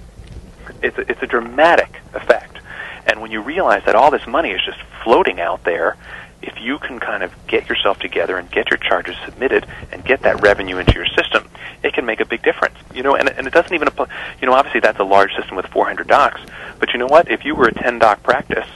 It's 0.82 0.98
a, 0.98 1.10
it's 1.10 1.22
a 1.22 1.28
dramatic 1.28 2.02
effect, 2.14 2.58
and 3.06 3.22
when 3.22 3.32
you 3.32 3.42
realize 3.42 3.84
that 3.86 3.96
all 3.96 4.12
this 4.12 4.26
money 4.28 4.52
is 4.52 4.62
just 4.66 4.80
floating 5.04 5.40
out 5.40 5.64
there, 5.64 5.98
if 6.42 6.60
you 6.60 6.80
can 6.80 7.00
kind 7.00 7.24
of 7.24 7.32
get 7.48 7.70
yourself 7.70 8.00
together 8.00 8.38
and 8.38 8.50
get 8.52 8.70
your 8.70 8.78
charges 8.78 9.16
submitted 9.26 9.66
and 9.92 10.04
get 10.04 10.22
that 10.22 10.42
revenue 10.42 10.78
into 10.78 10.94
your 10.94 11.06
system, 11.06 11.48
it 11.84 11.94
can 11.94 12.06
make 12.06 12.20
a 12.20 12.26
big 12.26 12.42
difference. 12.42 12.76
You 12.94 13.04
know, 13.04 13.16
and, 13.16 13.30
and 13.30 13.48
it 13.48 13.54
doesn't 13.54 13.74
even 13.74 13.88
apply, 13.88 14.08
you 14.42 14.48
know, 14.48 14.54
obviously 14.54 14.80
that's 14.80 15.00
a 15.00 15.04
large 15.04 15.34
system 15.36 15.56
with 15.56 15.68
400 15.68 16.08
docs, 16.08 16.42
but 16.80 16.94
you 16.94 17.00
know 17.00 17.08
what? 17.08 17.30
If 17.30 17.46
you 17.46 17.56
were 17.56 17.68
a 17.68 17.74
10 17.74 18.00
doc 18.00 18.24
practice 18.24 18.68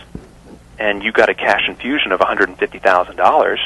and 0.78 1.04
you 1.04 1.12
got 1.12 1.30
a 1.30 1.34
cash 1.34 1.68
infusion 1.68 2.12
of 2.12 2.20
$150,000 2.20 3.58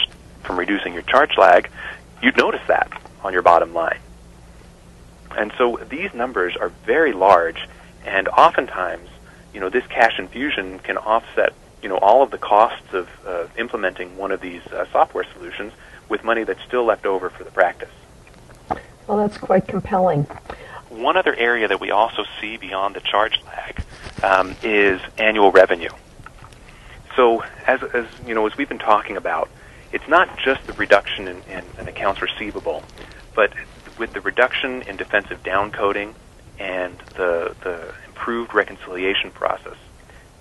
from 0.44 0.60
reducing 0.60 0.94
your 0.94 1.02
charge 1.04 1.38
lag, 1.38 1.70
you'd 2.22 2.38
notice 2.38 2.62
that 2.68 2.92
on 3.24 3.34
your 3.34 3.42
bottom 3.42 3.74
line. 3.74 4.00
And 5.38 5.52
so 5.58 5.80
these 5.89 6.13
numbers 6.13 6.56
are 6.56 6.70
very 6.86 7.13
large, 7.13 7.68
and 8.10 8.28
oftentimes, 8.28 9.08
you 9.54 9.60
know, 9.60 9.69
this 9.69 9.86
cash 9.88 10.17
infusion 10.19 10.80
can 10.80 10.98
offset 10.98 11.54
you 11.82 11.88
know 11.88 11.98
all 11.98 12.24
of 12.24 12.32
the 12.32 12.38
costs 12.38 12.93
of 12.93 13.08
uh, 13.26 13.45
implementing 13.58 14.17
one 14.17 14.32
of 14.32 14.41
these 14.41 14.65
uh, 14.67 14.86
software 14.91 15.26
solutions 15.34 15.72
with 16.10 16.24
money 16.24 16.43
that's 16.43 16.62
still 16.63 16.86
left 16.86 17.06
over 17.06 17.30
for 17.30 17.43
the 17.43 17.52
practice. 17.52 17.89
Well, 19.08 19.17
that's 19.17 19.38
quite 19.38 19.67
compelling. 19.67 20.24
One 20.89 21.17
other 21.17 21.36
area 21.36 21.67
that 21.67 21.80
we 21.80 21.91
also 21.91 22.26
see 22.41 22.58
beyond 22.58 22.95
the 22.95 23.00
charge 23.00 23.39
lag 23.45 23.84
um, 24.24 24.56
is 24.63 25.00
annual 25.17 25.52
revenue. 25.52 25.89
So, 27.15 27.43
as, 27.67 27.82
as 27.93 28.06
you 28.26 28.34
know, 28.34 28.45
as 28.48 28.58
we've 28.58 28.69
been 28.69 28.80
talking 28.80 29.17
about, 29.17 29.50
it's 29.91 30.08
not 30.08 30.38
just 30.39 30.65
the 30.67 30.74
reduction 30.74 31.28
in, 31.28 31.41
in, 31.43 31.63
in 31.80 31.88
accounts 31.88 32.22
receivable, 32.22 32.84
but 33.36 33.54
with 33.98 34.13
the 34.13 34.22
reduction 34.22 34.82
in 34.84 34.98
defensive 34.98 35.43
downcoding 35.43 36.13
and 36.60 36.98
the 37.15 37.56
the 37.63 37.93
improved 38.08 38.54
reconciliation 38.54 39.32
process, 39.32 39.78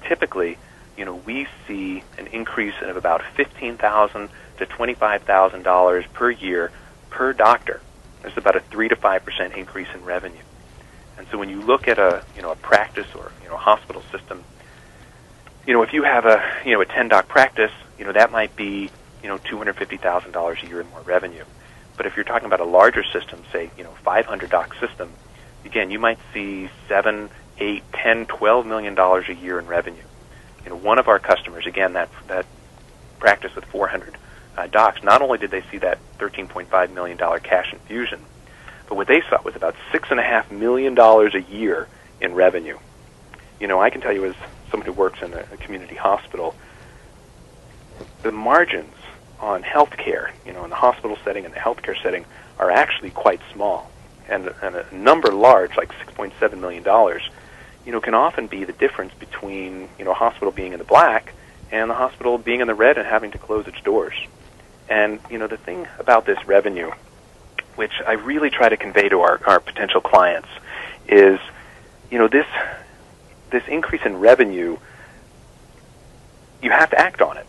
typically 0.07 0.59
you 0.99 1.05
know, 1.05 1.15
we 1.15 1.47
see 1.67 2.03
an 2.19 2.27
increase 2.27 2.75
of 2.83 2.97
about 2.97 3.23
fifteen 3.37 3.77
thousand 3.77 4.29
to 4.59 4.67
twenty-five 4.67 5.23
thousand 5.23 5.63
dollars 5.63 6.05
per 6.13 6.29
year 6.29 6.73
per 7.09 7.33
doctor. 7.33 7.81
That's 8.23 8.37
about 8.37 8.57
a 8.57 8.61
three 8.61 8.89
to 8.89 8.97
five 8.97 9.25
percent 9.25 9.55
increase 9.55 9.87
in 9.95 10.05
revenue. 10.05 10.43
And 11.17 11.27
so 11.31 11.39
when 11.39 11.49
you 11.49 11.63
look 11.63 11.87
at 11.87 12.01
a 12.01 12.25
you 12.35 12.43
know 12.43 12.51
a 12.51 12.57
practice 12.57 13.07
or 13.15 13.31
you 13.43 13.49
know 13.49 13.55
a 13.55 13.59
hospital 13.59 14.03
system, 14.11 14.43
you 15.67 15.73
know 15.73 15.83
if 15.83 15.93
you 15.93 16.03
have 16.03 16.27
a 16.27 16.43
you 16.67 16.73
know 16.73 16.81
a 16.81 16.87
10 16.87 17.09
doc 17.09 17.29
practice, 17.29 17.73
you 17.97 18.05
know 18.05 18.13
that 18.13 18.33
might 18.33 18.57
be 18.57 18.91
you 19.23 19.29
know 19.29 19.39
$250,000 19.39 20.63
a 20.63 20.67
year 20.67 20.81
in 20.81 20.91
more 20.91 21.03
revenue. 21.03 21.45
But 21.97 22.07
if 22.07 22.17
you're 22.17 22.25
talking 22.25 22.47
about 22.47 22.61
a 22.61 22.65
larger 22.65 23.05
system, 23.05 23.45
say 23.53 23.71
you 23.79 23.85
know 23.85 23.93
500 24.03 24.51
doc 24.51 24.75
system, 24.81 25.13
again 25.65 25.91
you 25.91 25.99
might 25.99 26.19
see 26.33 26.69
seven, 26.89 27.31
eight, 27.59 27.83
ten, 27.93 28.27
twelve 28.27 28.67
million 28.67 28.95
dollars 28.95 29.29
a 29.29 29.35
year 29.35 29.59
in 29.59 29.67
revenue. 29.67 30.03
You 30.65 30.71
know 30.71 30.77
one 30.77 30.99
of 30.99 31.09
our 31.09 31.19
customers, 31.19 31.67
again 31.67 31.95
that 31.95 32.09
that 32.29 32.47
practice 33.19 33.55
with 33.55 33.65
400 33.65 34.17
uh, 34.57 34.67
docs, 34.69 35.03
not 35.03 35.23
only 35.23 35.39
did 35.39 35.51
they 35.51 35.63
see 35.73 35.79
that 35.79 35.99
13.5 36.19 36.93
million 36.93 37.17
dollar 37.17 37.41
cash 37.41 37.73
infusion 37.73 38.21
but 38.89 38.95
what 38.97 39.07
they 39.07 39.23
saw 39.29 39.41
was 39.43 39.55
about 39.55 39.77
six 39.93 40.11
and 40.11 40.19
a 40.19 40.23
half 40.23 40.51
million 40.51 40.95
dollars 40.95 41.35
a 41.35 41.43
year 41.43 41.87
in 42.21 42.35
revenue. 42.35 42.79
You 43.61 43.67
know, 43.67 43.81
I 43.81 43.91
can 43.91 44.01
tell 44.01 44.13
you 44.13 44.25
as 44.25 44.35
someone 44.71 44.87
who 44.87 44.93
works 44.93 45.21
in 45.23 45.33
a, 45.35 45.45
a 45.53 45.57
community 45.59 45.95
hospital, 45.95 46.55
the 48.23 48.33
margins 48.33 48.95
on 49.41 49.63
healthcare, 49.63 50.31
you 50.47 50.53
know, 50.53 50.65
in 50.65 50.71
the 50.71 50.77
hospital 50.77 51.17
setting 51.23 51.45
and 51.45 51.53
the 51.53 51.59
healthcare 51.59 52.01
setting, 52.03 52.25
are 52.59 52.71
actually 52.71 53.11
quite 53.11 53.41
small, 53.53 53.91
and, 54.29 54.53
and 54.63 54.77
a 54.77 54.95
number 54.95 55.33
large, 55.33 55.77
like 55.77 55.91
6.7 55.93 56.59
million 56.59 56.83
dollars, 56.83 57.29
you 57.85 57.93
know, 57.93 58.01
can 58.01 58.15
often 58.15 58.47
be 58.47 58.65
the 58.65 58.73
difference 58.73 59.15
between 59.15 59.89
you 59.99 60.05
know 60.05 60.11
a 60.11 60.15
hospital 60.15 60.51
being 60.51 60.73
in 60.73 60.79
the 60.79 60.85
black 60.85 61.35
and 61.71 61.91
the 61.91 61.95
hospital 61.95 62.39
being 62.39 62.61
in 62.61 62.67
the 62.67 62.75
red 62.75 62.99
and 62.99 63.07
having 63.07 63.31
to 63.31 63.39
close 63.39 63.67
its 63.67 63.81
doors. 63.83 64.15
And 64.89 65.21
you 65.31 65.39
know, 65.39 65.47
the 65.47 65.57
thing 65.57 65.87
about 65.99 66.25
this 66.25 66.39
revenue 66.47 66.91
which 67.79 67.93
I 68.05 68.15
really 68.15 68.51
try 68.51 68.69
to 68.69 68.77
convey 68.77 69.09
to 69.09 69.21
our, 69.21 69.41
our 69.47 69.61
potential 69.61 70.01
clients, 70.01 70.49
is, 71.07 71.39
you 72.11 72.19
know, 72.19 72.27
this 72.27 72.47
this 73.51 73.63
increase 73.69 74.03
in 74.05 74.19
revenue, 74.19 74.77
you 76.61 76.71
have 76.71 76.91
to 76.91 76.99
act 76.99 77.23
on 77.23 77.39
it. 77.39 77.47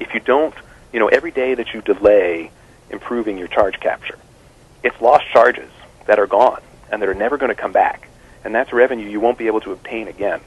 If 0.00 0.12
you 0.12 0.20
don't, 0.20 0.54
you 0.92 0.98
know, 0.98 1.06
every 1.06 1.30
day 1.30 1.54
that 1.54 1.72
you 1.72 1.80
delay 1.80 2.50
improving 2.90 3.38
your 3.38 3.46
charge 3.46 3.78
capture, 3.78 4.18
it's 4.82 5.00
lost 5.00 5.24
charges 5.32 5.70
that 6.06 6.18
are 6.18 6.26
gone 6.26 6.62
and 6.90 7.00
that 7.00 7.08
are 7.08 7.14
never 7.14 7.36
going 7.38 7.54
to 7.54 7.60
come 7.60 7.72
back, 7.72 8.08
and 8.44 8.54
that's 8.54 8.72
revenue 8.72 9.08
you 9.08 9.20
won't 9.20 9.38
be 9.38 9.46
able 9.46 9.60
to 9.60 9.72
obtain 9.72 10.08
again. 10.08 10.40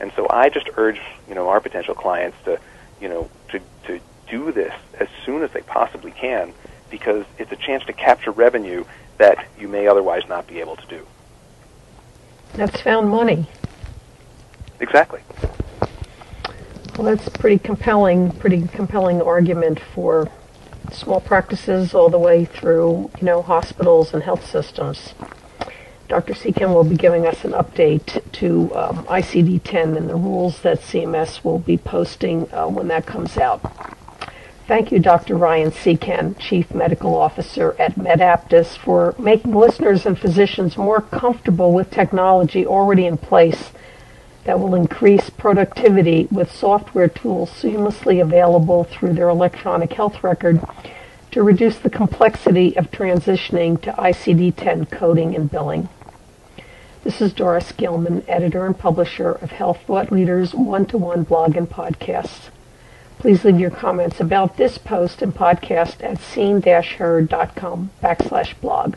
And 0.00 0.12
so 0.14 0.28
I 0.30 0.48
just 0.48 0.68
urge, 0.76 1.00
you 1.28 1.34
know, 1.34 1.48
our 1.48 1.60
potential 1.60 1.94
clients 1.94 2.36
to, 2.44 2.60
you 3.00 3.08
know, 3.08 3.30
to 3.48 3.60
to 3.86 4.00
do 4.28 4.52
this 4.52 4.74
as 5.00 5.08
soon 5.24 5.42
as 5.42 5.50
they 5.52 5.62
possibly 5.62 6.10
can 6.10 6.52
because 6.90 7.24
it's 7.38 7.52
a 7.52 7.56
chance 7.56 7.84
to 7.84 7.92
capture 7.92 8.30
revenue 8.30 8.84
that 9.18 9.46
you 9.58 9.68
may 9.68 9.88
otherwise 9.88 10.22
not 10.28 10.46
be 10.46 10.60
able 10.60 10.76
to 10.76 10.86
do. 10.86 11.06
That's 12.54 12.80
found 12.80 13.08
money. 13.08 13.46
Exactly. 14.80 15.20
Well, 16.96 17.14
that's 17.14 17.28
pretty 17.28 17.58
compelling, 17.58 18.30
pretty 18.32 18.66
compelling 18.68 19.22
argument 19.22 19.80
for 19.94 20.30
small 20.92 21.20
practices 21.20 21.94
all 21.94 22.08
the 22.08 22.18
way 22.18 22.44
through, 22.44 23.10
you 23.18 23.24
know, 23.24 23.42
hospitals 23.42 24.14
and 24.14 24.22
health 24.22 24.48
systems. 24.48 25.14
Dr. 26.08 26.32
Secan 26.32 26.72
will 26.72 26.84
be 26.84 26.96
giving 26.96 27.26
us 27.26 27.44
an 27.44 27.52
update 27.52 28.32
to 28.32 28.74
um, 28.74 29.04
ICD-10 29.06 29.96
and 29.96 30.08
the 30.08 30.16
rules 30.16 30.62
that 30.62 30.80
CMS 30.80 31.44
will 31.44 31.58
be 31.58 31.76
posting 31.76 32.52
uh, 32.52 32.66
when 32.66 32.88
that 32.88 33.04
comes 33.04 33.36
out. 33.36 33.60
Thank 34.66 34.90
you, 34.90 34.98
Dr. 34.98 35.36
Ryan 35.36 35.70
Secan, 35.70 36.38
Chief 36.38 36.74
Medical 36.74 37.14
Officer 37.14 37.74
at 37.78 37.96
MedAptus, 37.96 38.76
for 38.76 39.14
making 39.18 39.54
listeners 39.54 40.06
and 40.06 40.18
physicians 40.18 40.76
more 40.76 41.00
comfortable 41.00 41.72
with 41.72 41.90
technology 41.90 42.66
already 42.66 43.06
in 43.06 43.16
place 43.16 43.70
that 44.44 44.58
will 44.58 44.74
increase 44.74 45.30
productivity 45.30 46.28
with 46.30 46.50
software 46.50 47.08
tools 47.08 47.50
seamlessly 47.50 48.20
available 48.20 48.84
through 48.84 49.12
their 49.12 49.28
electronic 49.28 49.92
health 49.92 50.22
record 50.22 50.60
to 51.30 51.42
reduce 51.42 51.78
the 51.78 51.90
complexity 51.90 52.76
of 52.76 52.90
transitioning 52.90 53.80
to 53.82 53.92
ICD-10 53.92 54.90
coding 54.90 55.36
and 55.36 55.50
billing. 55.50 55.88
This 57.04 57.20
is 57.20 57.32
Doris 57.32 57.72
Gilman, 57.72 58.24
editor 58.26 58.66
and 58.66 58.78
publisher 58.78 59.32
of 59.32 59.52
Health 59.52 59.80
Thought 59.86 60.10
Leaders 60.10 60.54
one-to-one 60.54 61.22
blog 61.24 61.56
and 61.56 61.68
podcast. 61.68 62.50
Please 63.18 63.44
leave 63.44 63.58
your 63.58 63.70
comments 63.70 64.20
about 64.20 64.56
this 64.56 64.78
post 64.78 65.22
and 65.22 65.34
podcast 65.34 66.02
at 66.02 66.20
seen-heard.com 66.20 67.90
backslash 68.02 68.60
blog. 68.60 68.96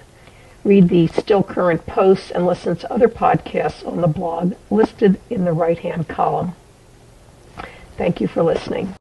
Read 0.64 0.90
the 0.90 1.08
still 1.08 1.42
current 1.42 1.86
posts 1.88 2.30
and 2.32 2.46
listen 2.46 2.76
to 2.76 2.94
other 2.94 3.08
podcasts 3.08 3.86
on 3.86 4.02
the 4.02 4.08
blog 4.08 4.54
listed 4.70 5.20
in 5.30 5.46
the 5.46 5.54
right-hand 5.54 6.08
column. 6.08 6.54
Thank 7.98 8.22
you 8.22 8.28
for 8.28 8.44
listening. 8.44 8.96